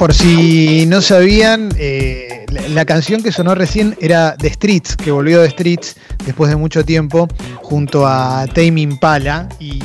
Por 0.00 0.14
si 0.14 0.86
no 0.86 1.02
sabían, 1.02 1.74
eh, 1.76 2.46
la, 2.70 2.86
canción 2.86 3.22
que 3.22 3.30
sonó 3.30 3.54
recién 3.54 3.98
era 4.00 4.34
The 4.34 4.50
Streets, 4.54 4.96
que 4.96 5.10
volvió 5.10 5.42
de 5.42 5.50
Streets 5.50 5.94
después 6.24 6.48
de 6.48 6.56
mucho 6.56 6.86
tiempo, 6.86 7.28
junto 7.56 8.06
a 8.06 8.46
Tame 8.46 8.80
Impala. 8.80 9.46
Y 9.58 9.78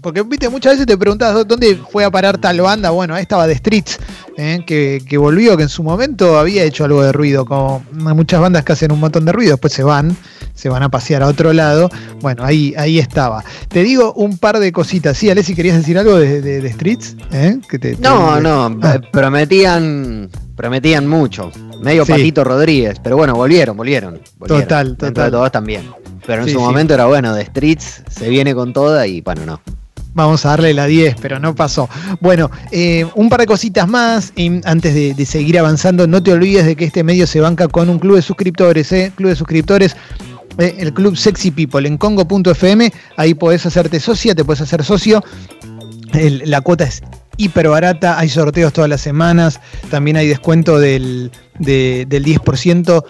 porque 0.00 0.22
viste, 0.24 0.48
muchas 0.48 0.72
veces 0.72 0.86
te 0.88 0.98
preguntas 0.98 1.46
dónde 1.46 1.76
fue 1.76 2.04
a 2.04 2.10
parar 2.10 2.38
tal 2.38 2.60
banda. 2.60 2.90
Bueno, 2.90 3.14
ahí 3.14 3.22
estaba 3.22 3.46
The 3.46 3.54
Streets, 3.54 4.00
eh, 4.36 4.64
que, 4.66 5.00
que 5.08 5.16
volvió, 5.16 5.56
que 5.56 5.62
en 5.62 5.68
su 5.68 5.84
momento 5.84 6.40
había 6.40 6.64
hecho 6.64 6.84
algo 6.84 7.04
de 7.04 7.12
ruido, 7.12 7.46
como 7.46 7.84
muchas 7.92 8.40
bandas 8.40 8.64
que 8.64 8.72
hacen 8.72 8.90
un 8.90 8.98
montón 8.98 9.26
de 9.26 9.30
ruido, 9.30 9.52
después 9.52 9.72
se 9.72 9.84
van, 9.84 10.16
se 10.56 10.68
van 10.68 10.82
a 10.82 10.88
pasear 10.88 11.22
a 11.22 11.28
otro 11.28 11.52
lado. 11.52 11.88
Bueno, 12.20 12.42
ahí, 12.44 12.74
ahí 12.76 12.98
estaba. 12.98 13.44
Te 13.68 13.84
digo 13.84 14.12
un 14.14 14.38
par 14.38 14.58
de 14.58 14.72
cositas. 14.72 15.16
Sí, 15.16 15.30
Alessi, 15.30 15.54
¿querías 15.54 15.76
decir 15.76 15.96
algo 15.96 16.16
de, 16.18 16.42
de, 16.42 16.60
de 16.60 16.72
Streets? 16.72 17.16
¿Eh? 17.30 17.58
Que 17.70 17.78
te- 17.78 17.94
te- 17.94 18.02
No, 18.02 18.40
no, 18.40 18.76
Ah. 18.82 18.98
prometían, 19.12 20.28
prometían 20.56 21.06
mucho. 21.06 21.52
Medio 21.80 22.04
Sí. 22.04 22.12
Patito 22.12 22.42
Rodríguez, 22.42 22.98
pero 23.02 23.16
bueno, 23.16 23.34
volvieron, 23.34 23.76
volvieron. 23.76 24.20
volvieron. 24.38 24.62
Total, 24.64 24.86
Dentro 24.88 25.08
total. 25.08 25.24
de 25.26 25.30
todos 25.30 25.52
también. 25.52 25.82
Pero 26.26 26.40
en 26.42 26.48
Sí, 26.48 26.54
su 26.54 26.58
sí. 26.58 26.64
momento 26.64 26.94
era 26.94 27.06
bueno, 27.06 27.32
de 27.34 27.44
Streets 27.44 28.02
se 28.10 28.28
viene 28.28 28.54
con 28.54 28.72
toda 28.72 29.06
y 29.06 29.20
bueno, 29.20 29.46
no. 29.46 29.60
Vamos 30.14 30.46
a 30.46 30.48
darle 30.48 30.72
la 30.72 30.86
10, 30.86 31.16
pero 31.20 31.38
no 31.38 31.54
pasó. 31.54 31.90
Bueno, 32.20 32.50
eh, 32.72 33.06
un 33.16 33.28
par 33.28 33.40
de 33.40 33.46
cositas 33.46 33.86
más. 33.86 34.32
antes 34.64 34.94
de, 34.94 35.12
de 35.12 35.26
seguir 35.26 35.58
avanzando, 35.58 36.06
no 36.06 36.22
te 36.22 36.32
olvides 36.32 36.64
de 36.64 36.74
que 36.74 36.86
este 36.86 37.04
medio 37.04 37.26
se 37.26 37.40
banca 37.40 37.68
con 37.68 37.90
un 37.90 37.98
club 37.98 38.16
de 38.16 38.22
suscriptores, 38.22 38.90
¿eh? 38.92 39.12
Club 39.14 39.28
de 39.28 39.36
suscriptores. 39.36 39.94
Eh, 40.58 40.76
el 40.78 40.92
club 40.92 41.16
Sexy 41.16 41.50
People 41.50 41.86
en 41.86 41.98
congo.fm, 41.98 42.92
ahí 43.16 43.34
podés 43.34 43.66
hacerte 43.66 44.00
socia, 44.00 44.34
te 44.34 44.44
puedes 44.44 44.60
hacer 44.60 44.84
socio. 44.84 45.22
La 46.12 46.60
cuota 46.62 46.84
es 46.84 47.02
hiper 47.36 47.68
barata, 47.68 48.18
hay 48.18 48.28
sorteos 48.28 48.72
todas 48.72 48.88
las 48.88 49.00
semanas, 49.00 49.60
también 49.90 50.16
hay 50.16 50.28
descuento 50.28 50.78
del, 50.78 51.30
de- 51.58 52.06
del 52.08 52.24
10% 52.24 53.04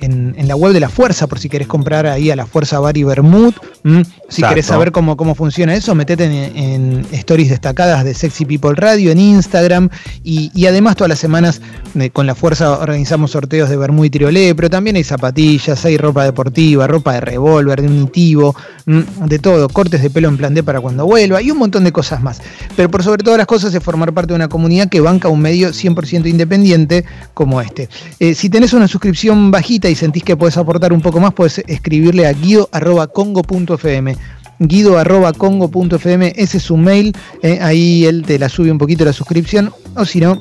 en, 0.00 0.34
en 0.38 0.48
la 0.48 0.56
web 0.56 0.72
de 0.72 0.80
la 0.80 0.88
Fuerza, 0.88 1.26
por 1.26 1.38
si 1.38 1.48
querés 1.48 1.66
comprar 1.66 2.06
ahí 2.06 2.30
a 2.30 2.36
la 2.36 2.46
Fuerza 2.46 2.78
Bar 2.80 2.96
y 2.96 3.04
Bermud. 3.04 3.54
Si 3.82 3.90
Exacto. 3.90 4.48
querés 4.48 4.66
saber 4.66 4.92
cómo, 4.92 5.16
cómo 5.16 5.34
funciona 5.34 5.74
eso, 5.74 5.94
metete 5.94 6.24
en, 6.24 6.56
en 6.56 7.06
stories 7.12 7.50
destacadas 7.50 8.04
de 8.04 8.14
Sexy 8.14 8.44
People 8.44 8.72
Radio, 8.74 9.10
en 9.10 9.18
Instagram, 9.18 9.88
y, 10.22 10.50
y 10.54 10.66
además 10.66 10.96
todas 10.96 11.08
las 11.08 11.18
semanas 11.18 11.60
eh, 11.98 12.10
con 12.10 12.26
la 12.26 12.34
Fuerza 12.34 12.78
organizamos 12.78 13.32
sorteos 13.32 13.68
de 13.68 13.76
Bermud 13.76 14.04
y 14.06 14.10
Tirolé, 14.10 14.54
pero 14.54 14.70
también 14.70 14.96
hay 14.96 15.04
zapatillas, 15.04 15.84
hay 15.84 15.96
ropa 15.96 16.24
deportiva, 16.24 16.86
ropa 16.86 17.14
de 17.14 17.20
revólver, 17.20 17.82
de 17.82 17.88
unitivo, 17.88 18.54
de 18.86 19.38
todo, 19.38 19.68
cortes 19.68 20.02
de 20.02 20.10
pelo 20.10 20.28
en 20.28 20.36
plan 20.36 20.54
D 20.54 20.62
para 20.62 20.80
cuando 20.80 21.04
vuelva, 21.06 21.42
y 21.42 21.50
un 21.50 21.58
montón 21.58 21.84
de 21.84 21.92
cosas 21.92 22.22
más. 22.22 22.40
Pero 22.76 22.90
por 22.90 23.02
sobre 23.02 23.22
todas 23.24 23.38
las 23.38 23.46
cosas 23.46 23.74
es 23.74 23.82
formar 23.82 24.12
parte 24.12 24.28
de 24.32 24.36
una 24.36 24.48
comunidad 24.48 24.88
que 24.88 25.00
banca 25.00 25.28
un 25.28 25.40
medio 25.40 25.70
100% 25.70 26.26
independiente 26.28 27.04
como 27.34 27.60
este. 27.60 27.83
Eh, 28.20 28.34
si 28.34 28.48
tenés 28.48 28.72
una 28.72 28.88
suscripción 28.88 29.50
bajita 29.50 29.88
y 29.88 29.94
sentís 29.94 30.22
que 30.24 30.36
podés 30.36 30.56
aportar 30.56 30.92
un 30.92 31.00
poco 31.00 31.20
más, 31.20 31.32
podés 31.32 31.58
escribirle 31.66 32.26
a 32.26 32.32
guido.congo.fm 32.32 34.16
guido.congo.fm, 34.58 36.32
ese 36.36 36.58
es 36.58 36.62
su 36.62 36.76
mail, 36.76 37.16
eh, 37.42 37.58
ahí 37.60 38.04
él 38.04 38.22
te 38.24 38.38
la 38.38 38.48
sube 38.48 38.70
un 38.70 38.78
poquito 38.78 39.04
la 39.04 39.12
suscripción, 39.12 39.72
o 39.96 40.04
si 40.04 40.20
no, 40.20 40.40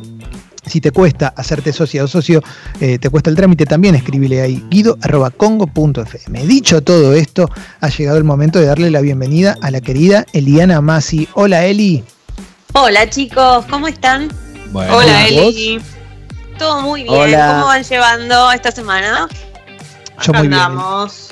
si 0.65 0.81
te 0.81 0.91
cuesta 0.91 1.33
hacerte 1.35 1.73
socio 1.73 2.05
o 2.05 2.07
socio, 2.07 2.41
eh, 2.79 2.97
te 2.99 3.09
cuesta 3.09 3.29
el 3.29 3.35
trámite, 3.35 3.65
también 3.65 3.95
escribile 3.95 4.41
ahí 4.41 4.63
guido.congo.fm. 4.69 6.45
Dicho 6.45 6.81
todo 6.81 7.13
esto, 7.13 7.49
ha 7.81 7.89
llegado 7.89 8.17
el 8.17 8.23
momento 8.23 8.59
de 8.59 8.65
darle 8.65 8.91
la 8.91 9.01
bienvenida 9.01 9.57
a 9.61 9.71
la 9.71 9.81
querida 9.81 10.25
Eliana 10.33 10.81
Masi. 10.81 11.27
Hola 11.33 11.65
Eli. 11.65 12.03
Hola 12.73 13.09
chicos, 13.09 13.65
¿cómo 13.69 13.87
están? 13.87 14.31
Bueno, 14.71 14.97
Hola 14.97 15.27
¿vos? 15.31 15.92
Todo 16.57 16.81
muy 16.81 17.03
bien. 17.03 17.15
Hola. 17.15 17.47
¿Cómo 17.53 17.65
van 17.67 17.83
llevando 17.83 18.51
esta 18.51 18.71
semana? 18.71 19.27
Yo 20.21 20.31
Acá 20.31 20.39
muy 20.39 20.47
bien. 20.47 20.59
andamos. 20.61 21.29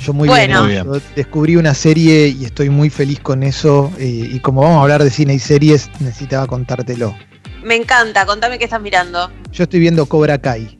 Yo 0.00 0.12
muy 0.12 0.28
Bueno. 0.28 0.64
bien, 0.64 0.84
Yo 0.84 1.00
descubrí 1.16 1.56
una 1.56 1.74
serie 1.74 2.28
y 2.28 2.44
estoy 2.44 2.70
muy 2.70 2.88
feliz 2.90 3.18
con 3.20 3.42
eso. 3.42 3.90
eh, 3.98 4.04
y 4.32 4.38
como 4.40 4.62
vamos 4.62 4.78
a 4.78 4.82
hablar 4.82 5.02
de 5.02 5.10
cine 5.10 5.34
y 5.34 5.38
series, 5.38 5.90
necesitaba 6.00 6.46
contártelo. 6.46 7.16
Me 7.64 7.74
encanta, 7.74 8.24
contame 8.24 8.58
qué 8.58 8.64
estás 8.64 8.80
mirando. 8.80 9.30
Yo 9.50 9.64
estoy 9.64 9.80
viendo 9.80 10.06
Cobra 10.06 10.38
Kai. 10.38 10.78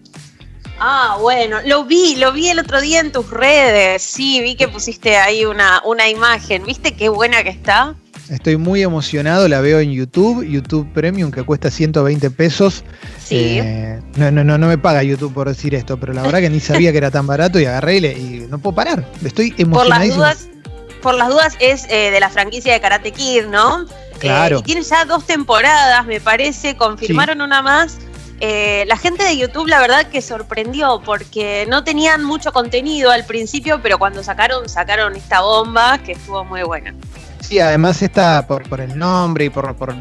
Ah, 0.78 1.16
bueno, 1.20 1.56
lo 1.66 1.84
vi, 1.84 2.14
lo 2.14 2.30
vi 2.32 2.48
el 2.50 2.60
otro 2.60 2.80
día 2.80 3.00
en 3.00 3.10
tus 3.10 3.28
redes. 3.30 4.00
Sí, 4.00 4.40
vi 4.40 4.54
que 4.54 4.68
pusiste 4.68 5.16
ahí 5.16 5.44
una, 5.44 5.82
una 5.84 6.08
imagen. 6.08 6.64
¿Viste 6.64 6.94
qué 6.94 7.08
buena 7.08 7.42
que 7.42 7.48
está? 7.48 7.96
Estoy 8.30 8.56
muy 8.58 8.82
emocionado, 8.82 9.48
la 9.48 9.60
veo 9.60 9.80
en 9.80 9.90
YouTube, 9.90 10.44
YouTube 10.46 10.86
Premium, 10.92 11.30
que 11.30 11.42
cuesta 11.44 11.70
120 11.70 12.30
pesos. 12.30 12.84
Sí. 13.24 13.58
Eh, 13.60 14.00
no, 14.16 14.30
no, 14.30 14.44
no, 14.44 14.58
no 14.58 14.66
me 14.66 14.76
paga 14.76 15.02
YouTube 15.02 15.32
por 15.32 15.48
decir 15.48 15.74
esto, 15.74 15.98
pero 15.98 16.12
la 16.12 16.22
verdad 16.22 16.40
que 16.40 16.50
ni 16.50 16.60
sabía 16.60 16.92
que 16.92 16.98
era 16.98 17.10
tan 17.10 17.26
barato 17.26 17.58
y 17.58 17.64
agarré 17.64 17.96
y, 17.96 18.00
le- 18.00 18.12
y 18.12 18.46
no 18.50 18.58
puedo 18.58 18.74
parar. 18.74 19.06
Estoy 19.24 19.50
por 19.52 19.86
las 19.86 20.08
dudas, 20.14 20.48
por 21.00 21.14
las 21.14 21.28
dudas 21.28 21.54
es 21.60 21.86
eh, 21.88 22.10
de 22.10 22.20
la 22.20 22.28
franquicia 22.28 22.72
de 22.74 22.80
Karate 22.80 23.12
Kid, 23.12 23.46
¿no? 23.46 23.86
Claro. 24.18 24.56
Eh, 24.56 24.60
y 24.60 24.62
tiene 24.62 24.82
ya 24.82 25.04
dos 25.06 25.24
temporadas, 25.26 26.04
me 26.06 26.20
parece. 26.20 26.76
Confirmaron 26.76 27.40
una 27.40 27.62
más. 27.62 27.96
Eh, 28.40 28.84
la 28.86 28.96
gente 28.96 29.24
de 29.24 29.36
YouTube, 29.36 29.66
la 29.68 29.80
verdad 29.80 30.06
que 30.08 30.20
sorprendió 30.22 31.00
porque 31.04 31.66
no 31.68 31.82
tenían 31.82 32.22
mucho 32.24 32.52
contenido 32.52 33.10
al 33.10 33.24
principio, 33.24 33.80
pero 33.82 33.98
cuando 33.98 34.22
sacaron, 34.22 34.68
sacaron 34.68 35.16
esta 35.16 35.40
bomba 35.40 35.98
que 35.98 36.12
estuvo 36.12 36.44
muy 36.44 36.62
buena. 36.62 36.94
Sí, 37.40 37.58
además 37.58 38.02
está 38.02 38.46
por, 38.46 38.68
por 38.68 38.80
el 38.80 38.98
nombre 38.98 39.46
y 39.46 39.50
por, 39.50 39.74
por 39.76 39.94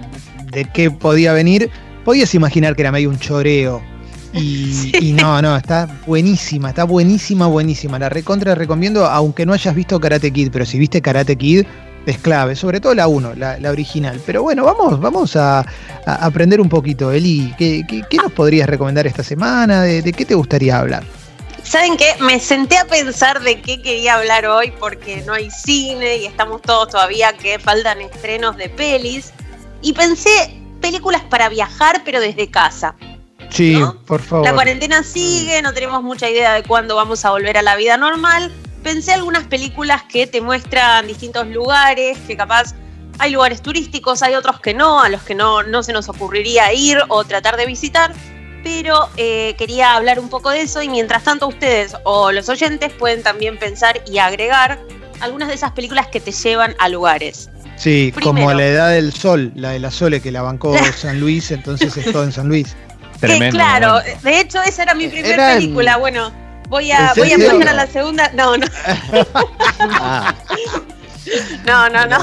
de 0.52 0.66
qué 0.66 0.92
podía 0.92 1.34
venir, 1.34 1.70
podías 2.04 2.34
imaginar 2.36 2.76
que 2.76 2.82
era 2.82 2.92
medio 2.92 3.10
un 3.10 3.20
choreo. 3.20 3.82
Y, 4.34 4.92
y 5.02 5.14
no, 5.14 5.42
no, 5.42 5.56
está 5.56 5.88
buenísima, 6.06 6.70
está 6.70 6.84
buenísima, 6.84 7.48
buenísima. 7.48 7.98
La 7.98 8.10
recontra 8.10 8.56
recomiendo, 8.56 9.06
aunque 9.06 9.46
no 9.46 9.54
hayas 9.54 9.74
visto 9.74 10.00
Karate 10.00 10.32
Kid, 10.32 10.50
pero 10.52 10.66
si 10.66 10.78
viste 10.78 11.02
Karate 11.02 11.36
Kid, 11.36 11.66
es 12.06 12.18
clave, 12.20 12.56
sobre 12.56 12.80
todo 12.80 12.94
la 12.94 13.08
1, 13.08 13.36
la, 13.36 13.60
la 13.60 13.72
original. 13.72 14.22
Pero 14.26 14.44
bueno, 14.44 14.64
vamos, 14.64 15.00
vamos 15.00 15.36
a, 15.36 15.60
a 15.60 16.26
aprender 16.26 16.62
un 16.62 16.70
poquito. 16.70 17.12
Eli, 17.12 17.54
¿qué, 17.58 17.84
qué, 17.88 18.04
qué 18.10 18.18
nos 18.18 18.32
podrías 18.32 18.68
recomendar 18.70 19.08
esta 19.08 19.24
semana? 19.24 19.82
¿De, 19.82 20.02
de 20.02 20.14
qué 20.14 20.26
te 20.26 20.36
gustaría 20.36 20.78
hablar? 20.80 21.04
¿Saben 21.68 21.98
qué? 21.98 22.16
Me 22.22 22.40
senté 22.40 22.78
a 22.78 22.86
pensar 22.86 23.42
de 23.42 23.62
qué 23.62 23.82
quería 23.82 24.16
hablar 24.16 24.46
hoy 24.46 24.72
porque 24.80 25.22
no 25.26 25.34
hay 25.34 25.52
cine 25.52 26.16
y 26.16 26.26
estamos 26.26 26.62
todos 26.62 26.88
todavía 26.88 27.34
que 27.34 27.60
faltan 27.60 28.00
estrenos 28.00 28.56
de 28.56 28.70
pelis. 28.70 29.34
Y 29.82 29.92
pensé 29.92 30.58
películas 30.80 31.24
para 31.30 31.50
viajar, 31.50 32.04
pero 32.06 32.22
desde 32.22 32.50
casa. 32.50 32.96
Sí, 33.50 33.76
¿No? 33.76 34.02
por 34.06 34.22
favor. 34.22 34.46
La 34.46 34.54
cuarentena 34.54 35.04
sigue, 35.04 35.62
no 35.62 35.74
tenemos 35.74 36.02
mucha 36.04 36.30
idea 36.30 36.54
de 36.54 36.64
cuándo 36.64 36.96
vamos 36.96 37.26
a 37.26 37.32
volver 37.32 37.58
a 37.58 37.62
la 37.62 37.76
vida 37.76 37.98
normal. 37.98 38.50
Pensé 38.82 39.12
algunas 39.12 39.46
películas 39.48 40.04
que 40.04 40.26
te 40.26 40.40
muestran 40.40 41.06
distintos 41.06 41.48
lugares, 41.48 42.18
que 42.28 42.38
capaz 42.38 42.76
hay 43.20 43.32
lugares 43.32 43.62
turísticos, 43.62 44.24
hay 44.24 44.36
otros 44.36 44.62
que 44.62 44.74
no, 44.74 45.02
a 45.02 45.10
los 45.10 45.22
que 45.24 45.36
no, 45.36 45.64
no 45.64 45.84
se 45.84 45.92
nos 45.92 46.08
ocurriría 46.08 46.72
ir 46.72 46.98
o 47.10 47.26
tratar 47.26 47.58
de 47.58 47.66
visitar. 47.66 48.14
Pero 48.70 49.08
eh, 49.16 49.56
quería 49.58 49.94
hablar 49.96 50.20
un 50.20 50.28
poco 50.28 50.50
de 50.50 50.60
eso 50.62 50.82
y 50.82 50.90
mientras 50.90 51.24
tanto 51.24 51.48
ustedes 51.48 51.96
o 52.04 52.34
los 52.34 52.50
oyentes 52.50 52.92
pueden 52.92 53.24
también 53.24 53.58
pensar 53.58 54.02
y 54.06 54.18
agregar 54.18 54.78
algunas 55.22 55.48
de 55.48 55.54
esas 55.56 55.72
películas 55.72 56.08
que 56.08 56.20
te 56.20 56.34
llevan 56.34 56.76
a 56.78 56.90
lugares. 56.90 57.50
Sí, 57.78 58.12
como 58.22 58.34
Primero. 58.34 58.58
la 58.60 58.66
edad 58.66 58.90
del 58.92 59.14
sol, 59.14 59.52
la 59.56 59.70
de 59.72 59.80
la 59.80 59.90
Sole 59.90 60.20
que 60.22 60.32
la 60.34 60.42
bancó 60.42 60.76
San 60.98 61.20
Luis, 61.22 61.50
entonces 61.52 61.96
es 61.96 62.12
todo 62.12 62.24
en 62.26 62.34
San 62.34 62.50
Luis. 62.50 62.76
tremendo. 63.22 63.46
que 63.46 63.52
claro, 63.52 63.94
bueno. 64.04 64.20
de 64.22 64.40
hecho 64.42 64.62
esa 64.64 64.84
era 64.84 64.94
mi 64.96 65.08
primera 65.08 65.34
Eran- 65.36 65.54
película. 65.60 65.96
Bueno, 65.98 66.34
voy 66.68 66.92
a, 66.92 67.14
¿En 67.16 67.16
voy 67.16 67.32
a 67.32 67.38
pasar 67.38 67.70
a 67.70 67.74
la 67.74 67.88
segunda. 67.88 68.30
No, 68.34 68.58
no, 68.58 68.66
Ah, 69.80 70.36
no, 71.66 71.90
no, 71.90 72.06
no. 72.06 72.18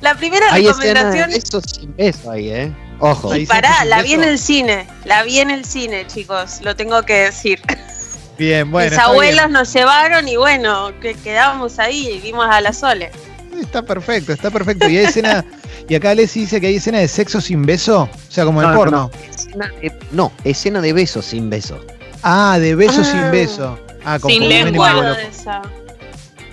La 0.00 0.14
primera 0.14 0.46
hay 0.52 0.66
escenas 0.68 0.84
de 0.84 0.94
recomendación. 1.24 1.30
besos 1.30 1.64
sin 1.72 1.96
beso 1.96 2.30
ahí, 2.30 2.50
¿eh? 2.50 2.72
Ojo. 2.98 3.36
Y 3.36 3.46
pará, 3.46 3.84
la 3.84 4.02
vi 4.02 4.14
en 4.14 4.24
el 4.24 4.38
cine. 4.38 4.86
La 5.04 5.22
vi 5.22 5.38
en 5.40 5.50
el 5.50 5.64
cine, 5.64 6.06
chicos. 6.06 6.60
Lo 6.62 6.74
tengo 6.76 7.02
que 7.02 7.14
decir. 7.24 7.60
Bien, 8.38 8.70
bueno. 8.70 8.90
Mis 8.90 8.98
abuelos 8.98 9.50
nos 9.50 9.72
llevaron 9.72 10.28
y 10.28 10.36
bueno, 10.36 10.92
que 11.00 11.14
quedábamos 11.14 11.78
ahí 11.78 12.08
y 12.08 12.18
vimos 12.20 12.46
a 12.48 12.60
la 12.60 12.72
Sole. 12.72 13.10
Está 13.58 13.82
perfecto, 13.82 14.32
está 14.34 14.50
perfecto. 14.50 14.86
Y 14.88 14.98
hay 14.98 15.04
escena, 15.06 15.42
y 15.88 15.94
acá 15.94 16.14
les 16.14 16.34
dice 16.34 16.60
que 16.60 16.66
hay 16.66 16.76
escena 16.76 16.98
de 16.98 17.08
sexo 17.08 17.40
sin 17.40 17.64
beso, 17.64 18.02
o 18.02 18.30
sea, 18.30 18.44
como 18.44 18.60
el 18.60 18.66
No, 18.66 18.72
no, 18.74 18.78
porno. 18.78 19.10
no. 19.14 19.30
Escena 19.34 19.72
de- 19.80 19.98
no, 20.12 20.32
escena 20.44 20.80
de 20.82 20.92
besos 20.92 21.24
sin 21.24 21.48
beso. 21.48 21.82
Ah, 22.22 22.58
de 22.60 22.74
beso 22.74 23.00
Ah. 23.00 23.04
sin 23.04 23.30
beso. 23.30 23.78
Ah, 24.04 24.18
con 24.18 24.30
Sin 24.30 24.46
lengua. 24.48 24.92
No, 24.92 25.02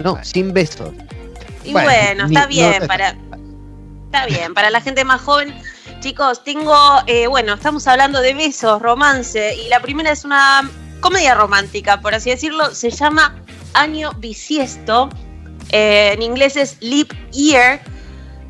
Bueno. 0.04 0.24
sin 0.24 0.54
besos. 0.54 0.92
Y 1.66 1.74
Bueno, 1.74 2.25
está 2.25 2.42
no, 2.44 2.48
bien 2.48 2.74
está- 2.74 2.88
para. 2.88 3.16
Está 4.06 4.25
bien, 4.28 4.54
para 4.54 4.69
la 4.69 4.80
gente 4.80 5.04
más 5.04 5.22
joven. 5.22 5.54
Chicos, 6.03 6.44
tengo, 6.44 6.75
eh, 7.07 7.27
bueno, 7.27 7.53
estamos 7.53 7.88
hablando 7.88 8.19
de 8.19 8.33
besos, 8.33 8.81
romance, 8.81 9.55
y 9.55 9.69
la 9.69 9.79
primera 9.79 10.11
es 10.11 10.25
una 10.25 10.69
comedia 11.00 11.33
romántica, 11.33 12.01
por 12.01 12.13
así 12.13 12.29
decirlo, 12.29 12.75
se 12.75 12.89
llama 12.89 13.41
Año 13.73 14.11
Bisiesto, 14.17 15.09
eh, 15.69 16.11
en 16.13 16.21
inglés 16.21 16.57
es 16.57 16.75
Leap 16.81 17.07
Year, 17.31 17.79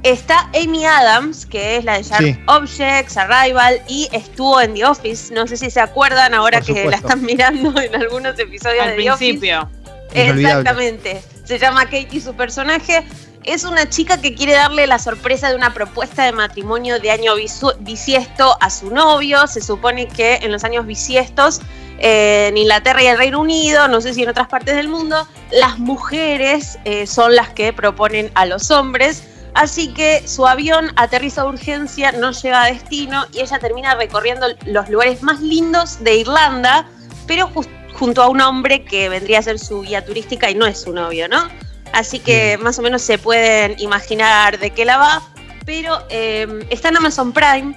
Está 0.02 0.50
Amy 0.60 0.84
Adams, 0.84 1.46
que 1.46 1.78
es 1.78 1.86
la 1.86 1.98
de 1.98 2.04
Sharp 2.04 2.24
Sí. 2.24 2.38
Objects, 2.48 3.18
Arrival, 3.18 3.84
y 3.88 4.10
estuvo 4.12 4.60
en 4.60 4.74
The 4.74 4.86
Office. 4.86 5.32
No 5.34 5.46
sé 5.46 5.56
si 5.56 5.70
se 5.70 5.80
acuerdan 5.80 6.34
ahora 6.34 6.60
que 6.60 6.90
la 6.90 6.98
están 6.98 7.22
mirando 7.24 7.80
en 7.80 7.96
algunos 7.96 8.38
episodios 8.38 8.82
Al 8.84 8.90
de 8.90 9.04
The 9.04 9.12
Office. 9.12 9.40
principio. 9.40 9.70
Exactamente. 10.14 11.24
Se 11.46 11.60
llama 11.60 11.86
Katie 11.86 12.20
su 12.20 12.34
personaje. 12.34 13.06
Es 13.46 13.66
una 13.66 13.90
chica 13.90 14.22
que 14.22 14.36
quiere 14.36 14.54
darle 14.54 14.88
la 14.88 15.00
sorpresa 15.00 15.50
de 15.50 15.56
una 15.56 15.74
propuesta 15.74 16.24
de 16.24 16.32
matrimonio 16.32 17.00
de 17.00 17.12
año 17.12 17.34
bisiesto 17.80 18.58
a 18.62 18.70
su 18.70 18.90
novio. 18.90 19.48
Se 19.48 19.60
supone 19.60 20.08
que 20.08 20.36
en 20.36 20.52
los 20.52 20.64
años 20.64 20.86
bisiestos, 20.86 21.60
eh, 22.00 22.48
en 22.50 22.58
Inglaterra 22.58 23.04
y 23.04 23.08
el 23.08 23.18
Reino 23.18 23.42
Unido, 23.42 23.90
no 23.90 24.00
sé 24.00 24.14
si 24.14 24.24
en 24.24 24.30
otras 24.30 24.48
partes 24.48 24.78
del 24.78 24.88
mundo, 24.88 25.28
las 25.52 25.78
mujeres 25.78 26.80
eh, 26.86 27.06
son 27.06 27.36
las 27.36 27.50
que 27.50 27.74
proponen 27.74 28.32
a 28.36 28.46
los 28.46 28.72
hombres. 28.72 29.24
Así 29.56 29.94
que 29.94 30.26
su 30.26 30.48
avión 30.48 30.92
aterriza 30.96 31.42
a 31.42 31.46
urgencia, 31.46 32.14
no 32.14 32.32
llega 32.32 32.64
a 32.64 32.68
destino 32.68 33.26
y 33.34 33.42
ella 33.42 33.60
termina 33.60 33.94
recorriendo 33.96 34.48
los 34.66 34.90
lugares 34.90 35.22
más 35.22 35.42
lindos 35.42 36.02
de 36.02 36.16
Irlanda, 36.16 36.88
pero 37.28 37.52
junto 37.94 38.24
a 38.24 38.30
un 38.30 38.40
hombre 38.40 38.86
que 38.86 39.10
vendría 39.10 39.40
a 39.40 39.44
ser 39.44 39.60
su 39.60 39.82
guía 39.82 40.06
turística 40.06 40.50
y 40.50 40.56
no 40.56 40.66
es 40.66 40.82
su 40.82 40.94
novio, 40.94 41.28
¿no? 41.28 41.50
Así 41.94 42.20
que 42.20 42.58
más 42.58 42.80
o 42.80 42.82
menos 42.82 43.04
se 43.04 43.20
pueden 43.20 43.80
imaginar 43.80 44.60
de 44.60 44.72
qué 44.72 44.84
la 44.84 44.98
va, 44.98 45.22
pero 45.64 46.00
eh, 46.10 46.66
está 46.72 46.90
en 46.90 46.98
Amazon 46.98 47.32
Prime, 47.32 47.76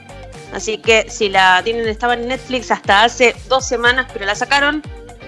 así 0.55 0.79
que 0.79 1.07
si 1.11 1.29
la 1.29 1.61
tienen, 1.63 1.87
estaba 1.87 2.15
en 2.15 2.27
Netflix 2.27 2.71
hasta 2.71 3.05
hace 3.05 3.37
dos 3.49 3.69
semanas, 3.69 4.07
pero 4.13 4.25
la 4.25 4.35
sacaron. 4.35 4.83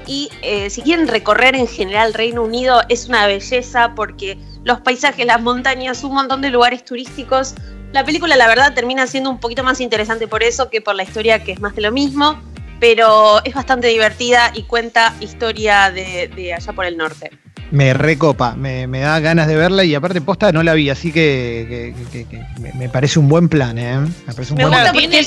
Y 0.06 0.30
eh, 0.40 0.70
si 0.70 0.80
quieren 0.80 1.06
recorrer 1.06 1.54
en 1.54 1.68
general 1.68 2.14
Reino 2.14 2.42
Unido, 2.42 2.80
es 2.88 3.08
una 3.08 3.26
belleza 3.26 3.92
porque 3.94 4.38
los 4.64 4.80
paisajes, 4.80 5.26
las 5.26 5.42
montañas, 5.42 6.02
un 6.02 6.14
montón 6.14 6.40
de 6.40 6.48
lugares 6.48 6.82
turísticos. 6.82 7.54
La 7.92 8.06
película, 8.06 8.36
la 8.36 8.48
verdad, 8.48 8.72
termina 8.72 9.06
siendo 9.06 9.28
un 9.28 9.38
poquito 9.38 9.62
más 9.62 9.82
interesante 9.82 10.26
por 10.26 10.42
eso 10.42 10.70
que 10.70 10.80
por 10.80 10.94
la 10.94 11.02
historia, 11.02 11.44
que 11.44 11.52
es 11.52 11.60
más 11.60 11.74
de 11.74 11.82
lo 11.82 11.92
mismo, 11.92 12.40
pero 12.80 13.44
es 13.44 13.52
bastante 13.52 13.88
divertida 13.88 14.50
y 14.54 14.62
cuenta 14.62 15.14
historia 15.20 15.90
de, 15.90 16.28
de 16.34 16.54
allá 16.54 16.72
por 16.72 16.86
el 16.86 16.96
norte. 16.96 17.30
Me 17.70 17.92
recopa, 17.92 18.54
me, 18.54 18.86
me 18.86 19.00
da 19.00 19.20
ganas 19.20 19.46
de 19.46 19.54
verla 19.56 19.84
y 19.84 19.94
aparte 19.94 20.20
posta 20.22 20.52
no 20.52 20.62
la 20.62 20.72
vi, 20.74 20.88
así 20.90 21.12
que, 21.12 21.94
que- 21.94 22.24
que- 22.24 22.24
que 22.28 22.42
me, 22.60 22.72
me 22.72 22.88
parece 22.88 23.18
un 23.18 23.28
buen 23.28 23.48
plan, 23.48 23.76
¿eh? 23.78 23.98
Me 24.26 24.32
parece 24.34 24.52
un 24.54 24.58
Me 24.58 24.64
buen 24.64 24.74
gusta 24.78 24.92
plan. 24.92 25.04
Porque 25.10 25.26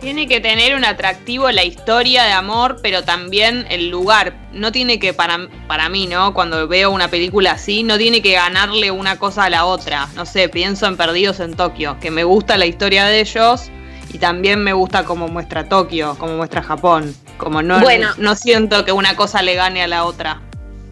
Tiene 0.00 0.26
que 0.28 0.40
tener 0.40 0.74
un 0.74 0.84
atractivo 0.84 1.50
la 1.50 1.64
historia 1.64 2.24
de 2.24 2.32
amor, 2.32 2.78
pero 2.82 3.04
también 3.04 3.66
el 3.70 3.88
lugar. 3.90 4.34
No 4.52 4.70
tiene 4.72 4.98
que, 4.98 5.12
para, 5.14 5.48
para 5.66 5.88
mí, 5.88 6.06
¿no? 6.06 6.32
Cuando 6.34 6.66
veo 6.68 6.90
una 6.90 7.08
película 7.08 7.52
así, 7.52 7.82
no 7.82 7.96
tiene 7.98 8.20
que 8.22 8.32
ganarle 8.32 8.90
una 8.90 9.18
cosa 9.18 9.44
a 9.44 9.50
la 9.50 9.64
otra. 9.66 10.08
No 10.14 10.26
sé, 10.26 10.48
pienso 10.48 10.86
en 10.86 10.96
Perdidos 10.96 11.40
en 11.40 11.54
Tokio, 11.54 11.98
que 12.00 12.10
me 12.10 12.24
gusta 12.24 12.56
la 12.58 12.66
historia 12.66 13.04
de 13.06 13.20
ellos 13.20 13.70
y 14.12 14.18
también 14.18 14.62
me 14.62 14.72
gusta 14.74 15.04
cómo 15.04 15.28
muestra 15.28 15.68
Tokio, 15.68 16.16
cómo 16.18 16.36
muestra 16.36 16.62
Japón. 16.62 17.14
Como 17.38 17.62
no, 17.62 17.80
Bueno. 17.80 18.08
no 18.18 18.34
siento 18.34 18.84
que 18.84 18.92
una 18.92 19.16
cosa 19.16 19.42
le 19.42 19.54
gane 19.54 19.82
a 19.82 19.88
la 19.88 20.04
otra. 20.04 20.40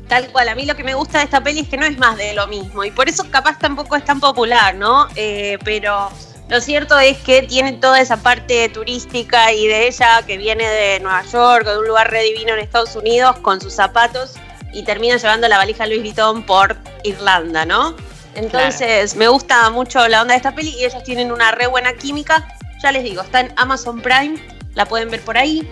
Tal 0.08 0.28
cual, 0.30 0.48
a 0.48 0.54
mí 0.54 0.66
lo 0.66 0.76
que 0.76 0.84
me 0.84 0.94
gusta 0.94 1.18
de 1.18 1.24
esta 1.24 1.42
peli 1.42 1.60
es 1.60 1.68
que 1.68 1.76
no 1.76 1.86
es 1.86 1.96
más 1.96 2.16
de 2.16 2.34
lo 2.34 2.46
mismo 2.46 2.84
y 2.84 2.90
por 2.90 3.08
eso 3.08 3.24
capaz 3.30 3.58
tampoco 3.58 3.96
es 3.96 4.04
tan 4.04 4.20
popular, 4.20 4.74
¿no? 4.74 5.08
Eh, 5.16 5.58
pero 5.64 6.10
lo 6.48 6.60
cierto 6.60 6.98
es 6.98 7.16
que 7.18 7.42
tiene 7.42 7.72
toda 7.72 8.00
esa 8.00 8.18
parte 8.18 8.68
turística 8.68 9.52
y 9.52 9.66
de 9.66 9.88
ella 9.88 10.22
que 10.26 10.36
viene 10.36 10.68
de 10.68 11.00
Nueva 11.00 11.22
York 11.22 11.64
de 11.64 11.78
un 11.78 11.86
lugar 11.86 12.10
re 12.10 12.22
divino 12.24 12.52
en 12.52 12.58
Estados 12.58 12.94
Unidos 12.94 13.38
con 13.38 13.60
sus 13.60 13.72
zapatos 13.72 14.34
y 14.72 14.84
termina 14.84 15.16
llevando 15.16 15.48
la 15.48 15.56
valija 15.56 15.86
Louis 15.86 16.02
Vuitton 16.02 16.42
por 16.42 16.76
Irlanda, 17.04 17.64
¿no? 17.64 17.94
Entonces 18.34 19.16
me 19.16 19.28
gusta 19.28 19.68
mucho 19.70 20.06
la 20.08 20.22
onda 20.22 20.32
de 20.32 20.38
esta 20.38 20.54
peli 20.54 20.74
y 20.78 20.84
ellos 20.84 21.02
tienen 21.04 21.32
una 21.32 21.52
re 21.52 21.66
buena 21.66 21.94
química. 21.94 22.46
Ya 22.82 22.92
les 22.92 23.04
digo, 23.04 23.22
está 23.22 23.40
en 23.40 23.52
Amazon 23.56 24.00
Prime, 24.00 24.34
la 24.74 24.86
pueden 24.86 25.10
ver 25.10 25.22
por 25.22 25.36
ahí. 25.38 25.66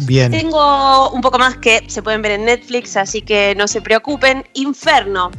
Bien. 0.00 0.30
Tengo 0.30 1.10
un 1.10 1.20
poco 1.20 1.38
más 1.38 1.56
que 1.56 1.84
se 1.88 2.02
pueden 2.02 2.20
ver 2.22 2.32
en 2.32 2.44
Netflix, 2.44 2.96
así 2.96 3.22
que 3.22 3.54
no 3.56 3.68
se 3.68 3.80
preocupen. 3.80 4.44
Inferno, 4.54 5.30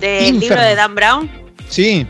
del 0.00 0.34
Inferno. 0.34 0.40
libro 0.40 0.60
de 0.62 0.74
Dan 0.74 0.94
Brown. 0.94 1.30
Sí, 1.68 2.06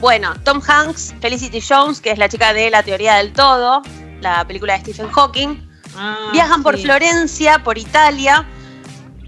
Bueno, 0.00 0.34
Tom 0.44 0.60
Hanks, 0.66 1.14
Felicity 1.20 1.60
Jones, 1.60 2.00
que 2.00 2.10
es 2.10 2.18
la 2.18 2.28
chica 2.28 2.52
de 2.52 2.70
La 2.70 2.82
Teoría 2.82 3.14
del 3.16 3.32
Todo, 3.32 3.82
la 4.20 4.46
película 4.46 4.74
de 4.74 4.80
Stephen 4.80 5.10
Hawking. 5.10 5.68
Ah, 5.96 6.30
Viajan 6.32 6.62
por. 6.62 6.78
Florencia, 6.78 7.62
por 7.62 7.78
Italia. 7.78 8.46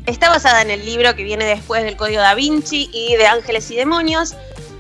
Está 0.07 0.31
basada 0.31 0.63
en 0.63 0.71
el 0.71 0.85
libro 0.87 1.15
que 1.15 1.23
viene 1.23 1.45
después 1.45 1.83
del 1.85 1.97
Código 1.97 2.21
da 2.21 2.35
Vinci 2.35 2.89
y 2.93 3.17
de 3.17 3.27
Ángeles 3.27 3.71
y 3.71 3.77
Demonios. 3.77 4.35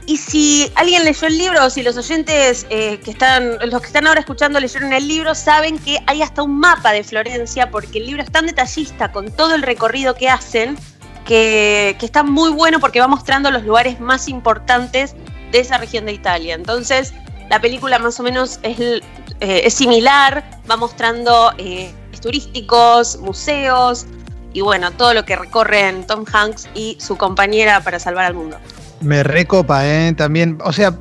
Y 0.08 0.16
si 0.16 0.72
alguien 0.74 1.04
leyó 1.04 1.26
el 1.26 1.36
libro, 1.36 1.66
o 1.66 1.68
si 1.68 1.82
los 1.82 1.98
oyentes 1.98 2.66
eh, 2.70 2.98
que 3.04 3.10
están, 3.10 3.58
los 3.68 3.82
que 3.82 3.88
están 3.88 4.06
ahora 4.06 4.20
escuchando 4.20 4.58
leyeron 4.58 4.94
el 4.94 5.06
libro, 5.06 5.34
saben 5.34 5.78
que 5.78 5.98
hay 6.06 6.22
hasta 6.22 6.42
un 6.42 6.58
mapa 6.58 6.92
de 6.92 7.04
Florencia, 7.04 7.70
porque 7.70 7.98
el 7.98 8.06
libro 8.06 8.22
es 8.22 8.32
tan 8.32 8.46
detallista 8.46 9.12
con 9.12 9.30
todo 9.30 9.54
el 9.54 9.60
recorrido 9.60 10.14
que 10.14 10.30
hacen, 10.30 10.78
que, 11.26 11.94
que 12.00 12.06
está 12.06 12.22
muy 12.22 12.50
bueno 12.52 12.80
porque 12.80 13.00
va 13.00 13.06
mostrando 13.06 13.50
los 13.50 13.64
lugares 13.64 14.00
más 14.00 14.28
importantes 14.28 15.14
de 15.52 15.60
esa 15.60 15.76
región 15.76 16.06
de 16.06 16.14
Italia. 16.14 16.54
Entonces, 16.54 17.12
la 17.50 17.60
película 17.60 17.98
más 17.98 18.18
o 18.18 18.22
menos 18.22 18.60
es, 18.62 18.80
eh, 18.80 19.02
es 19.40 19.74
similar, 19.74 20.42
va 20.70 20.78
mostrando 20.78 21.52
eh, 21.58 21.92
turísticos, 22.22 23.18
museos 23.18 24.06
y 24.54 24.62
bueno, 24.62 24.90
todo 24.90 25.12
lo 25.12 25.26
que 25.26 25.36
recorren 25.36 26.06
Tom 26.06 26.24
Hanks 26.32 26.66
y 26.74 26.96
su 26.98 27.18
compañera 27.18 27.82
para 27.82 27.98
salvar 27.98 28.24
al 28.24 28.32
mundo. 28.32 28.56
Me 29.00 29.22
recopa, 29.22 29.86
¿eh? 29.86 30.12
También, 30.14 30.58
o 30.64 30.72
sea, 30.72 30.94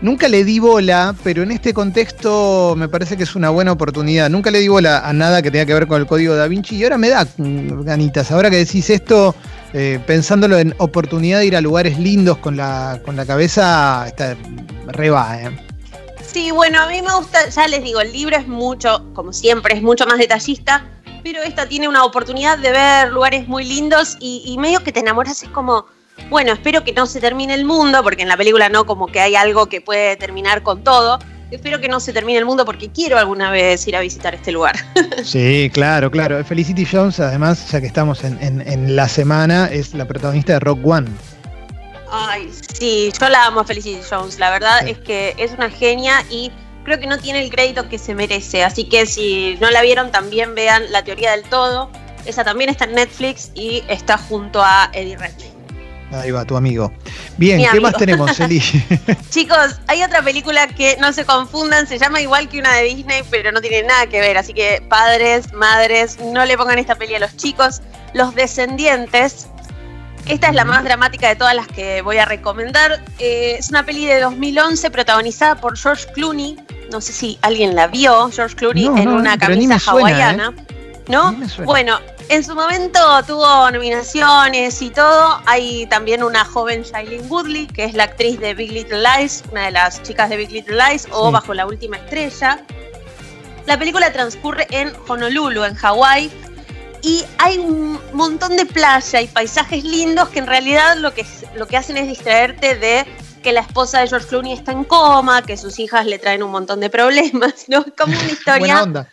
nunca 0.00 0.28
le 0.28 0.44
di 0.44 0.58
bola, 0.58 1.14
pero 1.22 1.42
en 1.42 1.50
este 1.50 1.74
contexto 1.74 2.74
me 2.76 2.88
parece 2.88 3.16
que 3.16 3.24
es 3.24 3.34
una 3.34 3.50
buena 3.50 3.72
oportunidad. 3.72 4.30
Nunca 4.30 4.50
le 4.50 4.60
di 4.60 4.68
bola 4.68 5.06
a 5.06 5.12
nada 5.12 5.42
que 5.42 5.50
tenga 5.50 5.66
que 5.66 5.74
ver 5.74 5.86
con 5.86 6.00
el 6.00 6.06
código 6.06 6.34
da 6.34 6.48
Vinci 6.48 6.76
y 6.76 6.84
ahora 6.84 6.98
me 6.98 7.08
da 7.08 7.26
ganitas. 7.38 8.30
Ahora 8.30 8.50
que 8.50 8.56
decís 8.56 8.90
esto, 8.90 9.34
eh, 9.72 10.00
pensándolo 10.06 10.58
en 10.58 10.74
oportunidad 10.78 11.40
de 11.40 11.46
ir 11.46 11.56
a 11.56 11.60
lugares 11.60 11.98
lindos 11.98 12.38
con 12.38 12.56
la, 12.56 13.00
con 13.04 13.16
la 13.16 13.26
cabeza, 13.26 14.04
está 14.06 14.36
re 14.86 15.10
va, 15.10 15.42
¿eh? 15.42 15.66
Sí, 16.32 16.52
bueno, 16.52 16.80
a 16.80 16.86
mí 16.86 17.02
me 17.02 17.12
gusta, 17.12 17.48
ya 17.48 17.66
les 17.66 17.82
digo, 17.82 18.00
el 18.00 18.12
libro 18.12 18.36
es 18.36 18.46
mucho, 18.46 19.04
como 19.14 19.32
siempre, 19.32 19.74
es 19.74 19.82
mucho 19.82 20.06
más 20.06 20.16
detallista, 20.16 20.86
pero 21.24 21.42
esta 21.42 21.66
tiene 21.66 21.88
una 21.88 22.04
oportunidad 22.04 22.56
de 22.58 22.70
ver 22.70 23.10
lugares 23.10 23.48
muy 23.48 23.64
lindos 23.64 24.16
y, 24.20 24.44
y 24.46 24.56
medio 24.56 24.80
que 24.84 24.92
te 24.92 25.00
enamoras, 25.00 25.42
es 25.42 25.48
como, 25.48 25.86
bueno, 26.28 26.52
espero 26.52 26.84
que 26.84 26.92
no 26.92 27.06
se 27.06 27.20
termine 27.20 27.54
el 27.54 27.64
mundo, 27.64 28.02
porque 28.02 28.22
en 28.22 28.28
la 28.28 28.36
película 28.36 28.68
no 28.68 28.84
como 28.86 29.06
que 29.06 29.20
hay 29.20 29.34
algo 29.36 29.66
que 29.66 29.80
puede 29.80 30.16
terminar 30.16 30.62
con 30.62 30.84
todo. 30.84 31.18
Espero 31.50 31.80
que 31.80 31.88
no 31.88 31.98
se 31.98 32.12
termine 32.12 32.38
el 32.38 32.44
mundo 32.44 32.64
porque 32.64 32.90
quiero 32.90 33.18
alguna 33.18 33.50
vez 33.50 33.84
ir 33.88 33.96
a 33.96 34.00
visitar 34.00 34.34
este 34.34 34.52
lugar. 34.52 34.76
Sí, 35.24 35.68
claro, 35.72 36.10
claro. 36.10 36.44
Felicity 36.44 36.86
Jones, 36.86 37.18
además, 37.20 37.70
ya 37.72 37.80
que 37.80 37.86
estamos 37.88 38.22
en, 38.24 38.38
en- 38.42 38.60
en 38.66 38.94
la 38.96 39.08
semana, 39.08 39.66
es 39.66 39.92
la 39.94 40.06
protagonista 40.06 40.52
de 40.54 40.60
Rock 40.60 40.86
One. 40.86 41.08
Ay, 42.12 42.50
sí, 42.72 43.12
yo 43.20 43.28
la 43.28 43.46
amo 43.46 43.60
a 43.60 43.64
Felicity 43.64 44.00
Jones. 44.08 44.38
La 44.38 44.50
verdad 44.50 44.80
Sí. 44.84 44.90
es 44.90 44.98
que 44.98 45.34
es 45.38 45.52
una 45.52 45.70
genia 45.70 46.24
y 46.30 46.50
creo 46.84 46.98
que 46.98 47.06
no 47.06 47.18
tiene 47.18 47.42
el 47.42 47.50
crédito 47.50 47.88
que 47.88 47.98
se 47.98 48.14
merece. 48.14 48.64
Así 48.64 48.84
que 48.88 49.06
si 49.06 49.56
no 49.60 49.70
la 49.70 49.82
vieron, 49.82 50.10
también 50.10 50.54
vean 50.54 50.84
La 50.90 51.02
Teoría 51.04 51.32
del 51.32 51.42
Todo. 51.44 51.90
Esa 52.26 52.44
también 52.44 52.70
está 52.70 52.84
en 52.84 52.94
Netflix 52.94 53.50
y 53.54 53.82
está 53.88 54.18
junto 54.18 54.60
a 54.62 54.90
Eddie 54.92 55.16
Redmayne. 55.16 55.59
Ahí 56.12 56.30
va, 56.30 56.44
tu 56.44 56.56
amigo. 56.56 56.92
Bien, 57.36 57.58
Mi 57.58 57.62
¿qué 57.64 57.68
amigo. 57.70 57.82
más 57.84 57.94
tenemos, 57.94 58.38
Eli? 58.40 58.60
Chicos, 59.30 59.78
hay 59.86 60.02
otra 60.02 60.22
película 60.22 60.66
que 60.66 60.96
no 61.00 61.12
se 61.12 61.24
confundan, 61.24 61.86
se 61.86 61.98
llama 61.98 62.20
igual 62.20 62.48
que 62.48 62.58
una 62.58 62.74
de 62.74 62.84
Disney, 62.84 63.22
pero 63.30 63.52
no 63.52 63.60
tiene 63.60 63.82
nada 63.84 64.06
que 64.06 64.20
ver. 64.20 64.36
Así 64.36 64.52
que 64.52 64.82
padres, 64.88 65.52
madres, 65.52 66.18
no 66.20 66.44
le 66.44 66.56
pongan 66.56 66.78
esta 66.78 66.94
peli 66.96 67.14
a 67.14 67.20
los 67.20 67.36
chicos. 67.36 67.80
Los 68.12 68.34
Descendientes. 68.34 69.46
Esta 70.26 70.48
es 70.48 70.54
la 70.54 70.64
más 70.64 70.84
dramática 70.84 71.28
de 71.28 71.36
todas 71.36 71.54
las 71.54 71.66
que 71.68 72.02
voy 72.02 72.18
a 72.18 72.24
recomendar. 72.24 73.02
Eh, 73.18 73.56
es 73.58 73.70
una 73.70 73.84
peli 73.86 74.04
de 74.06 74.20
2011 74.20 74.90
protagonizada 74.90 75.60
por 75.60 75.78
George 75.78 76.06
Clooney. 76.12 76.56
No 76.92 77.00
sé 77.00 77.12
si 77.12 77.38
alguien 77.42 77.74
la 77.74 77.86
vio, 77.86 78.30
George 78.30 78.54
Clooney 78.56 78.88
No, 78.88 78.98
en 78.98 79.04
no, 79.06 79.14
una 79.14 79.38
camisa 79.38 79.76
¿eh? 79.76 79.80
hawaiana. 79.86 80.52
¿No? 81.08 81.34
Bueno, 81.64 81.98
en 82.30 82.44
su 82.44 82.54
momento 82.54 83.00
tuvo 83.26 83.70
nominaciones 83.72 84.80
y 84.82 84.90
todo. 84.90 85.42
Hay 85.46 85.86
también 85.86 86.22
una 86.22 86.44
joven 86.44 86.84
Shailene 86.84 87.26
Woodley, 87.26 87.66
que 87.66 87.84
es 87.84 87.94
la 87.94 88.04
actriz 88.04 88.38
de 88.38 88.54
Big 88.54 88.70
Little 88.70 89.02
Lies, 89.02 89.42
una 89.50 89.64
de 89.64 89.72
las 89.72 90.00
chicas 90.04 90.30
de 90.30 90.36
Big 90.36 90.52
Little 90.52 90.76
Lies, 90.76 91.08
o 91.10 91.26
Sí. 91.26 91.32
Bajo 91.32 91.54
la 91.54 91.66
Última 91.66 91.96
Estrella. 91.96 92.64
La 93.66 93.76
película 93.76 94.12
transcurre 94.12 94.68
en 94.70 94.92
Honolulu, 95.08 95.64
en 95.64 95.74
Hawái, 95.74 96.30
y 97.02 97.24
hay 97.38 97.58
un 97.58 97.98
montón 98.12 98.56
de 98.56 98.64
playa 98.64 99.20
y 99.20 99.26
paisajes 99.26 99.82
lindos 99.82 100.28
que 100.28 100.38
en 100.38 100.46
realidad 100.46 100.96
lo 100.98 101.12
que, 101.12 101.26
lo 101.56 101.66
que 101.66 101.76
hacen 101.76 101.96
es 101.96 102.06
distraerte 102.06 102.76
de 102.76 103.06
que 103.42 103.52
la 103.52 103.60
esposa 103.60 104.00
de 104.00 104.08
George 104.08 104.28
Clooney 104.28 104.52
está 104.52 104.70
en 104.70 104.84
coma, 104.84 105.42
que 105.42 105.56
sus 105.56 105.80
hijas 105.80 106.06
le 106.06 106.20
traen 106.20 106.44
un 106.44 106.52
montón 106.52 106.78
de 106.78 106.90
problemas, 106.90 107.64
¿no? 107.66 107.84
Como 107.98 108.12
una 108.12 108.30
historia 108.30 108.58
Buena 108.58 108.82
onda. 108.84 109.08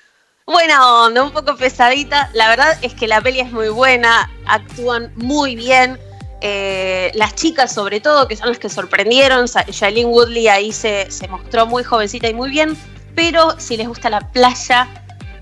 Buena 0.48 1.04
onda, 1.04 1.24
un 1.24 1.32
poco 1.32 1.58
pesadita. 1.58 2.30
La 2.34 2.48
verdad 2.48 2.78
es 2.82 2.94
que 2.94 3.06
la 3.06 3.22
peli 3.22 3.42
es 3.42 3.52
muy 3.52 3.68
buena, 3.68 4.32
actúan 4.46 5.12
muy 5.16 5.56
bien. 5.56 6.00
Eh, 6.40 7.12
las 7.16 7.36
chicas, 7.36 7.74
sobre 7.74 8.00
todo, 8.00 8.28
que 8.28 8.38
son 8.38 8.50
las 8.50 8.58
que 8.58 8.70
sorprendieron. 8.70 9.46
Shailene 9.46 10.10
Woodley 10.10 10.48
ahí 10.48 10.72
se, 10.72 11.12
se, 11.12 11.28
mostró 11.28 11.66
muy 11.66 11.84
jovencita 11.84 12.30
y 12.30 12.34
muy 12.34 12.50
bien. 12.50 12.78
Pero 13.14 13.60
si 13.60 13.76
les 13.76 13.88
gusta 13.88 14.10
la 14.10 14.22
playa 14.22 14.88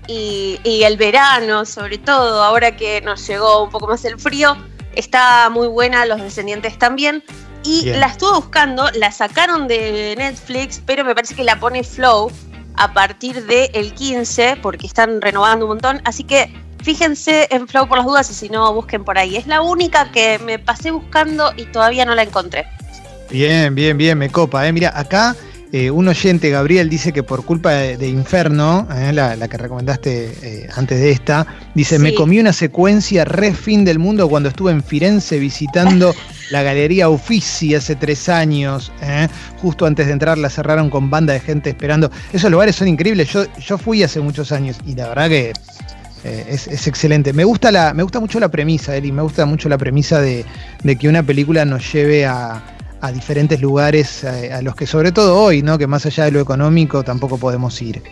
y, 0.08 0.58
y, 0.64 0.82
el 0.82 0.96
verano, 0.96 1.64
sobre 1.64 1.98
todo, 1.98 2.42
ahora 2.42 2.76
que 2.76 3.00
nos 3.02 3.24
llegó 3.28 3.62
un 3.62 3.70
poco 3.70 3.86
más 3.86 4.04
el 4.04 4.18
frío, 4.18 4.56
está 4.94 5.48
muy 5.50 5.68
buena. 5.68 6.04
Los 6.04 6.20
descendientes 6.20 6.78
también. 6.78 7.22
Y 7.62 7.84
bien. 7.84 8.00
la 8.00 8.06
estuve 8.06 8.32
buscando, 8.32 8.90
la 8.94 9.12
sacaron 9.12 9.68
de 9.68 10.14
Netflix, 10.16 10.82
pero 10.84 11.04
me 11.04 11.14
parece 11.14 11.34
que 11.34 11.44
la 11.44 11.60
pone 11.60 11.84
Flow 11.84 12.30
a 12.76 12.92
partir 12.92 13.46
del 13.46 13.92
15, 13.92 14.58
porque 14.62 14.86
están 14.86 15.20
renovando 15.20 15.66
un 15.66 15.70
montón. 15.70 16.00
Así 16.04 16.24
que 16.24 16.52
fíjense 16.82 17.48
en 17.50 17.66
Flow 17.66 17.88
por 17.88 17.98
las 17.98 18.06
dudas 18.06 18.30
y 18.30 18.34
si 18.34 18.48
no, 18.48 18.72
busquen 18.72 19.04
por 19.04 19.18
ahí. 19.18 19.36
Es 19.36 19.46
la 19.46 19.60
única 19.60 20.10
que 20.12 20.38
me 20.38 20.58
pasé 20.58 20.90
buscando 20.90 21.52
y 21.56 21.64
todavía 21.64 22.04
no 22.04 22.14
la 22.14 22.22
encontré. 22.22 22.66
Bien, 23.30 23.74
bien, 23.74 23.96
bien, 23.98 24.16
me 24.18 24.30
copa. 24.30 24.66
¿eh? 24.66 24.72
Mira, 24.72 24.92
acá 24.96 25.34
eh, 25.78 25.90
un 25.90 26.08
oyente, 26.08 26.48
Gabriel, 26.48 26.88
dice 26.88 27.12
que 27.12 27.22
por 27.22 27.44
culpa 27.44 27.72
de, 27.72 27.98
de 27.98 28.08
Inferno, 28.08 28.88
eh, 28.96 29.12
la, 29.12 29.36
la, 29.36 29.46
que 29.46 29.58
recomendaste 29.58 30.32
eh, 30.42 30.68
antes 30.74 30.98
de 30.98 31.10
esta, 31.10 31.46
dice, 31.74 31.96
sí. 31.96 32.02
me 32.02 32.14
comí 32.14 32.40
una 32.40 32.54
secuencia 32.54 33.26
re 33.26 33.52
fin 33.52 33.84
del 33.84 33.98
mundo 33.98 34.26
cuando 34.26 34.48
estuve 34.48 34.72
en 34.72 34.82
Firenze 34.82 35.38
visitando 35.38 36.14
la 36.50 36.62
Galería 36.62 37.10
Uffizi 37.10 37.74
hace 37.74 37.94
tres 37.94 38.30
años. 38.30 38.90
Justo 39.60 39.84
antes 39.84 40.06
de 40.06 40.14
entrar 40.14 40.38
la 40.38 40.48
cerraron 40.48 40.88
con 40.88 41.10
banda 41.10 41.34
de 41.34 41.40
gente 41.40 41.68
esperando. 41.68 42.10
Esos 42.32 42.50
lugares 42.50 42.74
son 42.74 42.88
increíbles. 42.88 43.28
Yo, 43.28 43.44
yo 43.58 43.76
fui 43.76 44.02
hace 44.02 44.20
muchos 44.20 44.52
años 44.52 44.78
y 44.86 44.94
la 44.94 45.08
verdad 45.10 45.28
que 45.28 45.52
es, 46.24 46.68
es, 46.68 46.86
excelente. 46.86 47.34
Me 47.34 47.44
gusta, 47.44 47.70
la, 47.70 47.92
me 47.92 48.02
gusta 48.02 48.18
mucho 48.18 48.40
la 48.40 48.48
premisa, 48.48 48.96
Eli. 48.96 49.12
Me 49.12 49.20
gusta 49.20 49.44
mucho 49.44 49.68
la 49.68 49.76
premisa 49.76 50.22
de, 50.22 50.46
de 50.82 50.96
que 50.96 51.06
una 51.06 51.22
película 51.22 51.66
nos 51.66 51.92
lleve 51.92 52.24
a, 52.24 52.75
a 53.06 53.12
diferentes 53.12 53.60
lugares 53.60 54.24
a, 54.24 54.58
a, 54.58 54.62
los 54.62 54.74
que, 54.74 54.86
sobre 54.86 55.12
todo 55.12 55.40
hoy, 55.40 55.62
¿no? 55.62 55.78
Que 55.78 55.86
más 55.86 56.06
allá 56.06 56.24
de 56.24 56.32
lo 56.32 56.40
económico 56.40 57.02
tampoco 57.02 57.38
podemos 57.38 57.80
ir. 57.82 58.02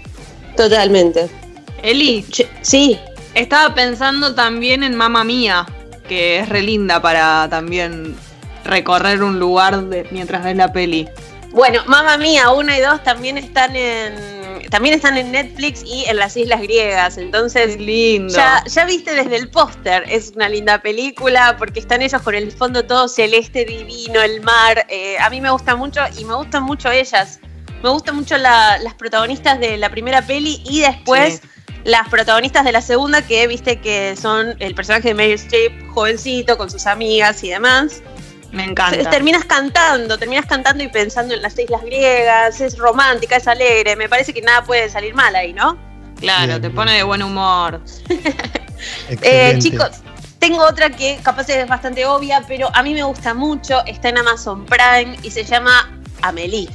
Totalmente. 0.57 1.29
Eli, 1.83 2.25
sí. 2.63 2.99
Estaba 3.35 3.75
pensando 3.75 4.35
también 4.35 4.85
en 4.85 4.95
Mamma 4.95 5.25
Mía, 5.25 5.67
que 6.09 6.39
es 6.39 6.49
re 6.49 6.63
linda 6.63 7.03
para 7.03 7.49
también 7.51 8.15
recorrer 8.65 9.23
un 9.23 9.39
lugar 9.39 9.85
de, 9.85 10.07
mientras 10.11 10.45
ves 10.45 10.57
la 10.57 10.73
peli. 10.73 11.09
Bueno, 11.51 11.83
Mamma 11.87 12.17
Mía 12.17 12.51
1 12.51 12.77
y 12.77 12.81
2 12.81 13.03
también 13.03 13.39
están 13.39 13.75
en 13.77 14.44
también 14.75 14.97
están 14.97 15.17
en 15.17 15.31
Netflix 15.31 15.85
y 15.87 16.05
en 16.07 16.17
las 16.17 16.37
Islas 16.37 16.61
Griegas. 16.61 17.17
Entonces, 17.17 17.79
lindo. 17.79 18.35
Ya, 18.35 18.65
ya 18.67 18.85
viste 18.85 19.15
desde 19.15 19.37
el 19.37 19.49
póster, 19.49 20.03
es 20.09 20.33
una 20.35 20.49
linda 20.49 20.83
película 20.83 21.55
porque 21.57 21.79
están 21.79 22.03
ellos 22.03 22.21
con 22.23 22.35
el 22.35 22.51
fondo 22.51 22.85
todo 22.85 23.07
celeste, 23.07 23.65
divino, 23.65 24.21
el 24.21 24.41
mar. 24.41 24.85
Eh, 24.89 25.17
a 25.21 25.31
mí 25.31 25.41
me 25.41 25.49
gusta 25.49 25.77
mucho 25.77 26.01
y 26.19 26.25
me 26.25 26.35
gustan 26.35 26.65
mucho 26.65 26.91
ellas. 26.91 27.39
Me 27.85 27.91
gustan 27.91 28.17
mucho 28.17 28.37
la, 28.37 28.79
las 28.79 28.95
protagonistas 28.95 29.61
de 29.61 29.77
la 29.77 29.91
primera 29.91 30.27
peli 30.27 30.61
y 30.69 30.81
después 30.81 31.35
sí. 31.41 31.49
las 31.85 32.09
protagonistas 32.09 32.65
de 32.65 32.73
la 32.73 32.81
segunda, 32.81 33.23
que 33.23 33.47
viste 33.47 33.81
que 33.81 34.17
son 34.17 34.57
el 34.59 34.75
personaje 34.75 35.07
de 35.07 35.15
Meryl 35.15 35.35
Streep, 35.35 35.89
jovencito, 35.91 36.59
con 36.59 36.69
sus 36.69 36.89
amigas 36.89 37.45
y 37.45 37.51
demás. 37.51 38.03
Me 38.55 38.65
encanta. 38.65 39.11
Terminas 39.11 39.45
cantando, 39.45 40.17
terminas 40.17 40.47
cantando 40.47 40.85
y 40.85 40.89
pensando 40.89 41.35
en 41.35 41.43
las 41.43 41.59
islas 41.59 41.83
griegas, 41.83 42.61
es 42.61 42.79
romántica, 42.79 43.37
es 43.37 43.49
alegre, 43.49 43.97
me 43.97 44.09
parece 44.09 44.33
que 44.33 44.41
nada 44.43 44.65
puede 44.65 44.89
salir 44.89 45.15
mal 45.15 45.35
ahí, 45.35 45.53
¿no? 45.53 45.77
Claro, 46.21 46.47
bien, 46.47 46.63
te 46.63 46.69
bien. 46.69 46.75
pone 46.75 46.93
de 46.93 47.03
buen 47.03 47.23
humor. 47.23 47.81
eh, 49.23 49.57
chicos, 49.59 49.91
tengo 50.39 50.65
otra 50.65 50.91
que 50.91 51.19
capaz 51.23 51.49
es 51.49 51.67
bastante 51.67 52.07
obvia, 52.07 52.45
pero 52.47 52.69
a 52.75 52.83
mí 52.83 52.95
me 52.95 53.03
gusta 53.03 53.35
mucho, 53.35 53.85
está 53.87 54.11
en 54.11 54.19
Amazon 54.19 54.65
Prime 54.67 55.17
y 55.23 55.31
se 55.31 55.43
llama 55.43 55.91
Amelie. 56.23 56.69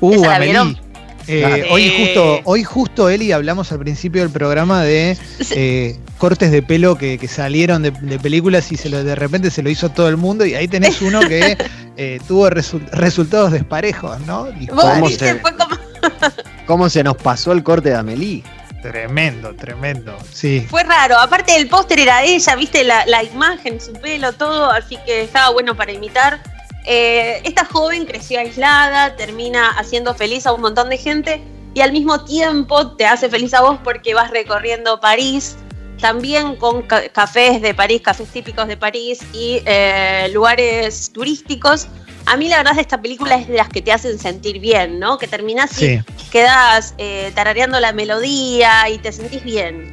Uh, 0.00 0.24
Amelie. 0.30 0.85
Eh, 1.28 1.66
hoy 1.70 1.92
justo, 1.96 2.40
hoy 2.44 2.62
justo 2.62 3.08
Eli 3.08 3.32
hablamos 3.32 3.72
al 3.72 3.80
principio 3.80 4.22
del 4.22 4.30
programa 4.30 4.82
de 4.82 5.16
eh, 5.50 5.96
cortes 6.18 6.52
de 6.52 6.62
pelo 6.62 6.96
que, 6.96 7.18
que 7.18 7.26
salieron 7.26 7.82
de, 7.82 7.90
de, 7.90 8.18
películas 8.20 8.70
y 8.70 8.76
se 8.76 8.88
lo, 8.88 9.02
de 9.02 9.14
repente 9.16 9.50
se 9.50 9.62
lo 9.62 9.70
hizo 9.70 9.88
todo 9.88 10.08
el 10.08 10.16
mundo 10.16 10.46
y 10.46 10.54
ahí 10.54 10.68
tenés 10.68 11.02
uno 11.02 11.20
que 11.20 11.58
eh, 11.96 12.20
tuvo 12.28 12.48
resu 12.48 12.80
resultados 12.92 13.50
desparejos, 13.50 14.20
¿no? 14.20 14.48
¿Cómo, 14.68 15.08
se, 15.10 15.40
como... 15.40 15.56
¿Cómo 16.66 16.88
se 16.88 17.02
nos 17.02 17.16
pasó 17.16 17.52
el 17.52 17.62
corte 17.62 17.88
de 17.88 17.96
Amelie? 17.96 18.44
Tremendo, 18.82 19.52
tremendo. 19.54 20.16
Sí. 20.32 20.64
Fue 20.70 20.84
raro. 20.84 21.18
Aparte 21.18 21.56
el 21.56 21.66
póster 21.68 21.98
era 21.98 22.22
ella, 22.22 22.54
viste 22.54 22.84
la, 22.84 23.04
la, 23.06 23.24
imagen, 23.24 23.80
su 23.80 23.92
pelo, 23.94 24.32
todo, 24.32 24.70
así 24.70 24.96
que 25.04 25.22
estaba 25.22 25.50
bueno 25.50 25.76
para 25.76 25.90
imitar. 25.90 26.40
Eh, 26.86 27.42
esta 27.44 27.64
joven 27.64 28.06
creció 28.06 28.38
aislada, 28.38 29.16
termina 29.16 29.70
haciendo 29.70 30.14
feliz 30.14 30.46
a 30.46 30.52
un 30.52 30.60
montón 30.60 30.88
de 30.88 30.98
gente 30.98 31.42
y 31.74 31.80
al 31.80 31.90
mismo 31.90 32.24
tiempo 32.24 32.92
te 32.92 33.04
hace 33.04 33.28
feliz 33.28 33.52
a 33.54 33.60
vos 33.60 33.78
porque 33.82 34.14
vas 34.14 34.30
recorriendo 34.30 35.00
París, 35.00 35.56
también 36.00 36.54
con 36.56 36.82
ca 36.82 37.08
cafés 37.08 37.60
de 37.60 37.74
París, 37.74 38.02
cafés 38.02 38.28
típicos 38.28 38.68
de 38.68 38.76
París 38.76 39.20
y 39.32 39.60
eh, 39.66 40.28
lugares 40.32 41.10
turísticos. 41.12 41.88
A 42.24 42.36
mí 42.36 42.48
la 42.48 42.58
verdad 42.58 42.78
esta 42.78 43.02
película 43.02 43.34
es 43.34 43.48
de 43.48 43.56
las 43.56 43.68
que 43.68 43.82
te 43.82 43.92
hacen 43.92 44.18
sentir 44.18 44.60
bien, 44.60 45.00
¿no? 45.00 45.18
Que 45.18 45.26
terminás 45.26 45.70
sí. 45.70 46.00
y 46.18 46.30
quedas 46.30 46.94
eh, 46.98 47.32
tarareando 47.34 47.80
la 47.80 47.92
melodía 47.92 48.88
y 48.88 48.98
te 48.98 49.10
sentís 49.10 49.42
bien. 49.42 49.92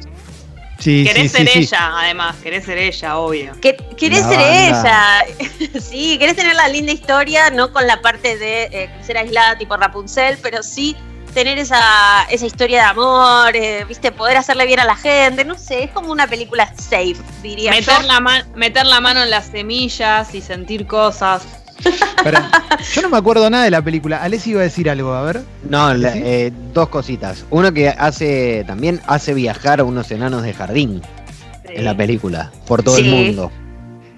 Sí, 0.78 1.04
querés 1.04 1.32
sí, 1.32 1.38
ser 1.38 1.48
sí, 1.48 1.58
ella, 1.60 1.98
además, 1.98 2.36
querés 2.42 2.64
ser 2.64 2.78
ella, 2.78 3.16
obvio. 3.16 3.60
Que, 3.60 3.76
querés 3.96 4.22
la 4.22 4.28
ser 4.28 4.38
banda. 4.38 5.24
ella, 5.24 5.80
sí, 5.80 6.18
querés 6.18 6.36
tener 6.36 6.54
la 6.54 6.68
linda 6.68 6.92
historia, 6.92 7.50
no 7.50 7.72
con 7.72 7.86
la 7.86 8.00
parte 8.02 8.36
de 8.36 8.64
eh, 8.64 8.90
ser 9.02 9.18
aislada 9.18 9.56
tipo 9.56 9.76
Rapunzel, 9.76 10.38
pero 10.42 10.62
sí 10.62 10.96
tener 11.34 11.58
esa, 11.58 12.24
esa 12.30 12.46
historia 12.46 12.78
de 12.78 12.84
amor, 12.84 13.56
eh, 13.56 13.84
viste, 13.86 14.12
poder 14.12 14.36
hacerle 14.36 14.66
bien 14.66 14.80
a 14.80 14.84
la 14.84 14.94
gente, 14.94 15.44
no 15.44 15.58
sé, 15.58 15.84
es 15.84 15.90
como 15.90 16.12
una 16.12 16.28
película 16.28 16.72
safe, 16.76 17.16
diría 17.42 17.72
meter 17.72 18.02
yo. 18.02 18.06
La 18.06 18.44
meter 18.54 18.86
la 18.86 19.00
mano 19.00 19.22
en 19.22 19.30
las 19.30 19.46
semillas 19.46 20.32
y 20.34 20.40
sentir 20.40 20.86
cosas. 20.86 21.63
Pero, 22.22 22.38
yo 22.94 23.02
no 23.02 23.10
me 23.10 23.18
acuerdo 23.18 23.48
nada 23.50 23.64
de 23.64 23.70
la 23.70 23.82
película. 23.82 24.22
Alessi 24.22 24.50
iba 24.50 24.60
a 24.60 24.64
decir 24.64 24.88
algo, 24.88 25.12
a 25.12 25.22
ver. 25.22 25.42
No, 25.68 25.92
la, 25.94 26.16
eh, 26.16 26.52
dos 26.72 26.88
cositas. 26.88 27.44
Uno 27.50 27.72
que 27.72 27.88
hace 27.88 28.64
también 28.66 29.00
hace 29.06 29.34
viajar 29.34 29.80
a 29.80 29.84
unos 29.84 30.10
enanos 30.10 30.42
de 30.42 30.54
jardín 30.54 31.02
sí. 31.66 31.74
en 31.74 31.84
la 31.84 31.96
película, 31.96 32.50
por 32.66 32.82
todo 32.82 32.96
sí. 32.96 33.02
el 33.02 33.10
mundo. 33.10 33.52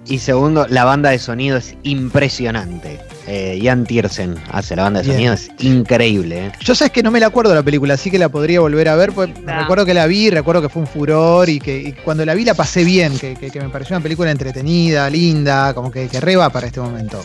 Y 0.09 0.19
segundo, 0.19 0.67
la 0.69 0.85
banda 0.85 1.11
de 1.11 1.19
sonido 1.19 1.57
es 1.57 1.75
impresionante. 1.83 3.01
Eh, 3.27 3.59
Jan 3.61 3.85
Tiersen 3.85 4.37
hace 4.53 4.77
la 4.77 4.85
banda 4.85 5.01
de 5.01 5.07
sonido, 5.07 5.35
Bien. 5.35 5.51
es 5.59 5.65
increíble. 5.65 6.47
¿eh? 6.47 6.53
Yo 6.61 6.77
sabes 6.77 6.93
que 6.93 7.03
no 7.03 7.11
me 7.11 7.19
la 7.19 7.27
acuerdo 7.27 7.53
la 7.53 7.65
película, 7.65 7.95
así 7.95 8.09
que 8.09 8.19
la 8.19 8.29
podría 8.29 8.61
volver 8.61 8.89
a 8.89 8.95
ver. 8.95 9.11
Pues 9.11 9.31
no. 9.41 9.59
Recuerdo 9.59 9.85
que 9.85 9.95
la 9.95 10.07
vi, 10.07 10.31
recuerdo 10.31 10.63
que 10.63 10.69
fue 10.69 10.83
un 10.83 10.87
furor 10.87 11.49
y 11.49 11.59
que 11.59 11.77
y 11.77 11.93
cuando 11.93 12.25
la 12.25 12.35
vi 12.35 12.45
la 12.45 12.55
pasé 12.55 12.85
bien, 12.85 13.19
que, 13.19 13.35
que, 13.35 13.51
que, 13.51 13.61
me 13.61 13.69
pareció 13.69 13.97
una 13.97 14.03
película 14.05 14.31
entretenida, 14.31 15.11
linda, 15.11 15.75
como 15.75 15.91
que, 15.91 16.07
que 16.07 16.21
reba 16.21 16.51
para 16.51 16.69
este 16.69 16.81
momento. 16.81 17.21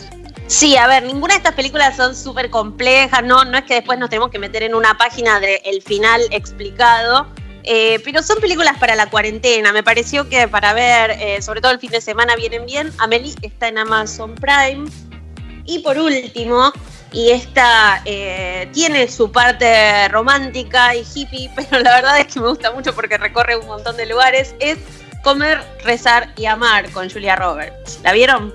Sí, 0.46 0.76
a 0.76 0.86
ver, 0.86 1.04
ninguna 1.04 1.34
de 1.34 1.38
estas 1.38 1.54
películas 1.54 1.96
son 1.96 2.14
súper 2.14 2.50
complejas, 2.50 3.22
no, 3.24 3.44
no 3.44 3.58
es 3.58 3.64
que 3.64 3.74
después 3.74 3.98
nos 3.98 4.10
tenemos 4.10 4.30
que 4.30 4.38
meter 4.38 4.62
en 4.62 4.74
una 4.74 4.96
página 4.98 5.40
del 5.40 5.60
de 5.62 5.82
final 5.84 6.20
explicado, 6.30 7.26
eh, 7.64 8.00
pero 8.04 8.22
son 8.22 8.38
películas 8.40 8.76
para 8.78 8.94
la 8.94 9.08
cuarentena. 9.08 9.72
Me 9.72 9.82
pareció 9.82 10.28
que 10.28 10.48
para 10.48 10.72
ver, 10.72 11.12
eh, 11.12 11.40
sobre 11.42 11.60
todo 11.60 11.72
el 11.72 11.78
fin 11.78 11.90
de 11.90 12.00
semana, 12.00 12.36
vienen 12.36 12.66
bien. 12.66 12.92
Amelie 12.98 13.34
está 13.42 13.68
en 13.68 13.78
Amazon 13.78 14.34
Prime. 14.34 14.90
Y 15.64 15.78
por 15.78 15.96
último, 15.96 16.72
y 17.12 17.30
esta 17.30 18.02
eh, 18.04 18.68
tiene 18.72 19.06
su 19.08 19.30
parte 19.30 20.08
romántica 20.08 20.94
y 20.96 21.04
hippie, 21.14 21.50
pero 21.56 21.82
la 21.82 21.96
verdad 21.96 22.18
es 22.18 22.26
que 22.26 22.40
me 22.40 22.48
gusta 22.48 22.72
mucho 22.72 22.94
porque 22.94 23.16
recorre 23.16 23.56
un 23.56 23.66
montón 23.66 23.96
de 23.96 24.06
lugares, 24.06 24.54
es 24.58 24.78
Comer, 25.22 25.62
Rezar 25.84 26.32
y 26.36 26.46
Amar 26.46 26.90
con 26.90 27.08
Julia 27.08 27.36
Roberts. 27.36 28.00
¿La 28.02 28.12
vieron? 28.12 28.52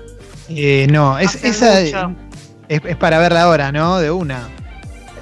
Eh, 0.50 0.86
no, 0.90 1.18
es, 1.18 1.42
esa 1.44 1.80
es, 1.80 1.94
es, 2.68 2.96
para 2.96 3.18
verla 3.18 3.42
ahora, 3.42 3.72
¿no? 3.72 3.98
De 3.98 4.10
una. 4.10 4.48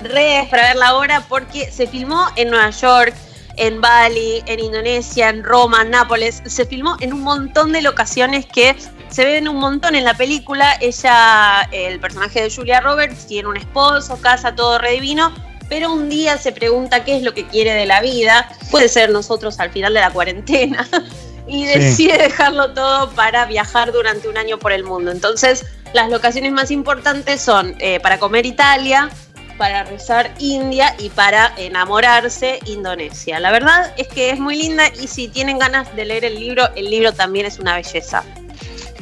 Re 0.02 0.40
es 0.40 0.48
para 0.48 0.68
verla 0.68 0.88
ahora 0.88 1.24
porque 1.28 1.70
se 1.70 1.86
filmó 1.86 2.26
en 2.36 2.50
Nueva 2.50 2.70
York, 2.70 3.14
en 3.56 3.80
Bali, 3.80 4.42
en 4.46 4.60
Indonesia, 4.60 5.28
en 5.28 5.42
Roma, 5.42 5.82
en 5.82 5.90
Nápoles. 5.90 6.42
Se 6.46 6.66
filmó 6.66 6.96
en 7.00 7.12
un 7.12 7.22
montón 7.22 7.72
de 7.72 7.82
locaciones 7.82 8.46
que 8.46 8.76
se 9.08 9.24
ven 9.24 9.48
un 9.48 9.56
montón 9.56 9.94
en 9.94 10.04
la 10.04 10.14
película. 10.14 10.76
Ella, 10.80 11.68
el 11.72 11.98
personaje 11.98 12.42
de 12.42 12.50
Julia 12.54 12.80
Roberts, 12.80 13.26
tiene 13.26 13.48
un 13.48 13.56
esposo, 13.56 14.20
casa, 14.20 14.54
todo 14.54 14.78
re 14.78 14.92
divino. 14.92 15.32
Pero 15.68 15.92
un 15.92 16.08
día 16.08 16.38
se 16.38 16.52
pregunta 16.52 17.04
qué 17.04 17.16
es 17.16 17.22
lo 17.24 17.34
que 17.34 17.46
quiere 17.46 17.72
de 17.72 17.86
la 17.86 18.00
vida. 18.00 18.48
Puede 18.70 18.88
ser 18.88 19.10
nosotros 19.10 19.58
al 19.58 19.70
final 19.70 19.94
de 19.94 20.00
la 20.00 20.10
cuarentena. 20.10 20.86
y 21.46 21.64
decide 21.64 22.14
sí. 22.14 22.18
dejarlo 22.18 22.72
todo 22.72 23.10
para 23.10 23.46
viajar 23.46 23.92
durante 23.92 24.28
un 24.28 24.36
año 24.36 24.58
por 24.58 24.72
el 24.72 24.84
mundo. 24.84 25.10
Entonces, 25.10 25.64
las 25.92 26.10
locaciones 26.10 26.52
más 26.52 26.70
importantes 26.70 27.40
son 27.40 27.74
eh, 27.78 28.00
para 28.00 28.18
comer 28.18 28.46
Italia, 28.46 29.08
para 29.56 29.84
rezar 29.84 30.34
India 30.38 30.94
y 30.98 31.08
para 31.10 31.52
enamorarse 31.56 32.58
Indonesia. 32.66 33.40
La 33.40 33.50
verdad 33.50 33.92
es 33.96 34.08
que 34.08 34.30
es 34.30 34.38
muy 34.38 34.56
linda 34.56 34.84
y 35.00 35.06
si 35.06 35.28
tienen 35.28 35.58
ganas 35.58 35.94
de 35.96 36.04
leer 36.04 36.24
el 36.24 36.38
libro, 36.38 36.64
el 36.74 36.90
libro 36.90 37.12
también 37.12 37.46
es 37.46 37.58
una 37.58 37.76
belleza. 37.76 38.22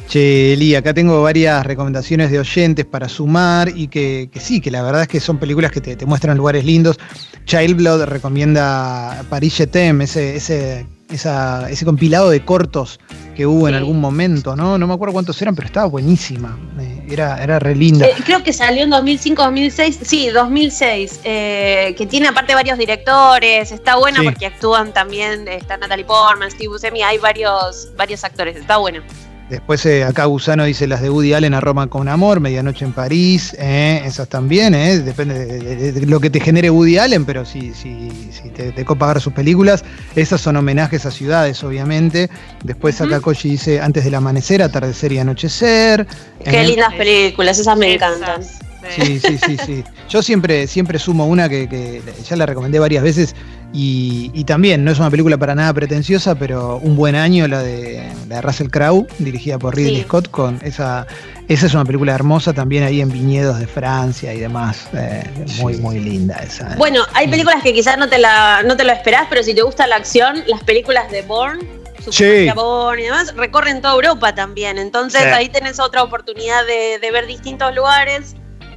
Che, 0.07 0.53
Eli, 0.53 0.75
acá 0.75 0.93
tengo 0.93 1.23
varias 1.23 1.65
recomendaciones 1.65 2.29
de 2.29 2.39
oyentes 2.39 2.85
para 2.85 3.09
sumar 3.09 3.69
y 3.75 3.87
que, 3.87 4.29
sí, 4.39 4.61
que 4.61 4.69
la 4.69 4.83
verdad 4.83 5.01
es 5.01 5.07
que 5.07 5.19
son 5.19 5.39
películas 5.39 5.71
que 5.71 5.81
te, 5.81 6.05
muestran 6.05 6.37
lugares 6.37 6.63
lindos. 6.63 6.97
Child 7.45 7.75
Blood 7.75 8.03
recomienda 8.03 9.23
Paris 9.29 9.55
Jetem, 9.55 10.01
ese, 10.01 10.35
ese, 10.35 10.85
ese 11.09 11.85
compilado 11.85 12.29
de 12.29 12.43
cortos 12.43 12.99
que 13.35 13.45
hubo 13.45 13.67
en 13.67 13.75
algún 13.75 13.99
momento, 13.99 14.55
¿no? 14.55 14.77
No 14.77 14.87
me 14.87 14.93
acuerdo 14.93 15.13
cuántos 15.13 15.39
eran, 15.41 15.55
pero 15.55 15.67
estaba 15.67 15.87
buenísima. 15.87 16.57
Eh, 16.79 17.05
era, 17.09 17.43
era 17.43 17.59
re 17.59 17.75
linda. 17.75 18.05
Eh, 18.05 18.15
creo 18.25 18.41
que 18.43 18.53
salió 18.53 18.83
en 18.83 18.89
2005, 18.89 19.43
2006. 19.43 19.99
Sí, 20.01 20.29
2006. 20.29 21.19
Eh, 21.23 21.93
que 21.97 22.05
tiene 22.05 22.29
aparte 22.29 22.55
varios 22.55 22.77
directores. 22.77 23.71
Está 23.71 23.97
buena 23.97 24.23
porque 24.23 24.45
actúan 24.45 24.93
también. 24.93 25.47
Está 25.47 25.77
Natalie 25.77 26.05
Portman, 26.05 26.49
Steve 26.49 26.69
Buscemi. 26.69 27.03
Hay 27.03 27.17
varios, 27.17 27.89
varios 27.97 28.23
actores. 28.23 28.55
Está 28.55 28.77
buena. 28.77 29.03
Después 29.49 29.85
eh, 29.85 30.03
acá 30.03 30.25
Gusano 30.25 30.63
dice 30.63 30.87
las 30.87 31.01
de 31.01 31.09
Woody 31.11 31.33
Allen 31.33 31.53
a 31.53 31.61
Roma 31.61 31.85
con 31.85 32.07
amor, 32.07 32.39
Medianoche 32.39 32.83
en 32.83 32.93
París, 32.93 33.55
eh, 33.59 34.01
esas 34.03 34.27
también, 34.27 34.73
eh, 34.73 34.97
depende 34.99 35.45
de, 35.91 36.05
lo 36.07 36.19
que 36.19 36.31
te 36.31 36.39
genere 36.39 36.71
Woody 36.71 36.97
Allen, 36.97 37.25
pero 37.25 37.45
si, 37.45 37.73
si, 37.75 38.09
si 38.31 38.49
te, 38.49 38.71
te 38.71 38.83
pagar 38.83 39.21
sus 39.21 39.33
películas, 39.33 39.85
esas 40.15 40.41
son 40.41 40.55
homenajes 40.55 41.05
a 41.05 41.11
ciudades, 41.11 41.63
obviamente. 41.63 42.29
Después 42.63 42.99
acá 43.01 43.19
Koji 43.19 43.49
dice 43.49 43.81
Antes 43.81 44.03
del 44.03 44.15
amanecer, 44.15 44.63
atardecer 44.63 45.11
y 45.11 45.19
anochecer. 45.19 46.07
Qué 46.43 46.63
lindas 46.63 46.95
películas, 46.95 47.59
esas 47.59 47.77
me 47.77 47.93
encantan. 47.93 48.41
Sí, 48.89 49.19
sí, 49.19 49.37
sí, 49.37 49.57
sí. 49.65 49.83
Yo 50.09 50.21
siempre, 50.21 50.67
siempre 50.67 50.99
sumo 50.99 51.27
una 51.27 51.49
que, 51.49 52.01
ya 52.27 52.35
la 52.35 52.45
recomendé 52.45 52.79
varias 52.79 53.03
veces 53.03 53.35
y, 53.77 54.43
también 54.45 54.85
no 54.85 54.91
es 54.91 54.99
una 54.99 55.09
película 55.09 55.37
para 55.37 55.53
nada 55.53 55.73
pretenciosa, 55.73 56.35
pero 56.35 56.77
un 56.77 56.95
buen 56.95 57.15
año 57.15 57.47
la 57.47 57.61
de, 57.61 58.09
la 58.29 58.41
Russell 58.41 58.69
Crowe, 58.69 59.05
dirigida 59.19 59.59
por 59.59 59.75
Ridley 59.75 60.03
Scott, 60.03 60.29
con 60.29 60.59
esa, 60.63 61.05
esa 61.49 61.65
es 61.65 61.73
una 61.73 61.83
película 61.83 62.13
hermosa 62.13 62.53
también 62.53 62.83
ahí 62.83 63.01
en 63.01 63.09
viñedos 63.09 63.59
de 63.59 63.67
Francia 63.67 64.33
y 64.33 64.39
demás, 64.39 64.87
eh, 64.93 65.23
muy, 65.59 65.77
muy 65.77 65.99
linda 65.99 66.35
esa. 66.37 66.75
Bueno, 66.77 67.03
hay 67.13 67.27
películas 67.27 67.61
que 67.63 67.73
quizás 67.73 67.97
no 67.97 68.07
te, 68.07 68.17
la, 68.17 68.63
no 68.63 68.77
te 68.77 68.85
lo 68.85 68.93
esperás, 68.93 69.27
pero 69.29 69.43
si 69.43 69.53
te 69.53 69.61
gusta 69.61 69.87
la 69.87 69.97
acción, 69.97 70.43
las 70.47 70.63
películas 70.63 71.11
de 71.11 71.23
Bourne 71.23 71.65
sí. 72.11 72.49
Bourne 72.55 73.01
y 73.01 73.05
demás, 73.05 73.35
recorren 73.35 73.81
toda 73.81 73.95
Europa 73.95 74.33
también. 74.33 74.77
Entonces 74.77 75.23
ahí 75.25 75.49
tenés 75.49 75.79
otra 75.79 76.03
oportunidad 76.03 76.65
de, 76.65 76.99
de, 76.99 77.11
ver 77.11 77.27
distintos 77.27 77.73
lugares. 77.75 78.35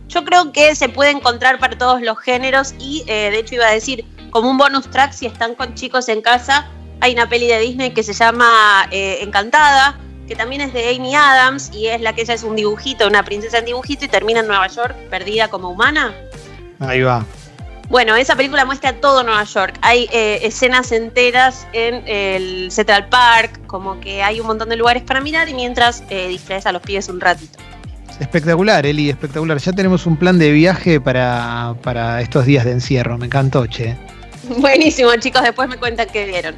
Yo 0.08 0.24
creo 0.24 0.52
que 0.52 0.74
se 0.74 0.88
puede 0.88 1.10
encontrar 1.10 1.58
para 1.58 1.76
todos 1.76 2.00
los 2.00 2.18
géneros 2.18 2.74
y 2.78 3.04
eh, 3.06 3.30
de 3.30 3.38
hecho 3.38 3.56
iba 3.56 3.66
a 3.66 3.72
decir, 3.72 4.04
como 4.30 4.50
un 4.50 4.58
bonus 4.58 4.90
track, 4.90 5.12
si 5.12 5.26
están 5.26 5.54
con 5.54 5.74
chicos 5.74 6.08
en 6.08 6.22
casa, 6.22 6.68
hay 7.00 7.12
una 7.12 7.28
peli 7.28 7.46
de 7.46 7.58
Disney 7.60 7.90
que 7.92 8.02
se 8.02 8.12
llama 8.12 8.88
eh, 8.90 9.18
Encantada, 9.22 9.98
que 10.26 10.34
también 10.34 10.60
es 10.60 10.72
de 10.72 10.94
Amy 10.94 11.14
Adams 11.14 11.70
y 11.72 11.86
es 11.86 12.00
la 12.00 12.14
que 12.14 12.22
ella 12.22 12.34
es 12.34 12.42
un 12.42 12.56
dibujito, 12.56 13.06
una 13.06 13.24
princesa 13.24 13.58
en 13.58 13.66
dibujito 13.66 14.04
y 14.04 14.08
termina 14.08 14.40
en 14.40 14.46
Nueva 14.46 14.66
York 14.66 14.94
perdida 15.08 15.48
como 15.48 15.70
humana. 15.70 16.14
Ahí 16.80 17.02
va. 17.02 17.24
Bueno, 17.88 18.16
esa 18.16 18.36
película 18.36 18.66
muestra 18.66 18.92
todo 19.00 19.22
Nueva 19.22 19.44
York. 19.44 19.78
Hay 19.80 20.08
eh, 20.12 20.40
escenas 20.42 20.92
enteras 20.92 21.66
en 21.72 22.06
el 22.06 22.70
Central 22.70 23.08
Park, 23.08 23.66
como 23.66 23.98
que 24.00 24.22
hay 24.22 24.40
un 24.40 24.46
montón 24.46 24.68
de 24.68 24.76
lugares 24.76 25.02
para 25.02 25.22
mirar 25.22 25.48
y 25.48 25.54
mientras 25.54 26.06
distraes 26.08 26.66
a 26.66 26.72
los 26.72 26.82
pibes 26.82 27.08
un 27.08 27.20
ratito. 27.20 27.58
Espectacular, 28.20 28.84
Eli, 28.84 29.08
espectacular. 29.08 29.58
Ya 29.58 29.72
tenemos 29.72 30.04
un 30.04 30.16
plan 30.16 30.38
de 30.38 30.50
viaje 30.50 31.00
para, 31.00 31.74
para 31.82 32.20
estos 32.20 32.44
días 32.44 32.64
de 32.64 32.72
encierro. 32.72 33.16
Me 33.16 33.26
encantó, 33.26 33.66
che. 33.66 33.96
Buenísimo, 34.56 35.14
chicos. 35.16 35.42
Después 35.42 35.68
me 35.68 35.76
cuentan 35.76 36.08
qué 36.12 36.24
vieron. 36.26 36.56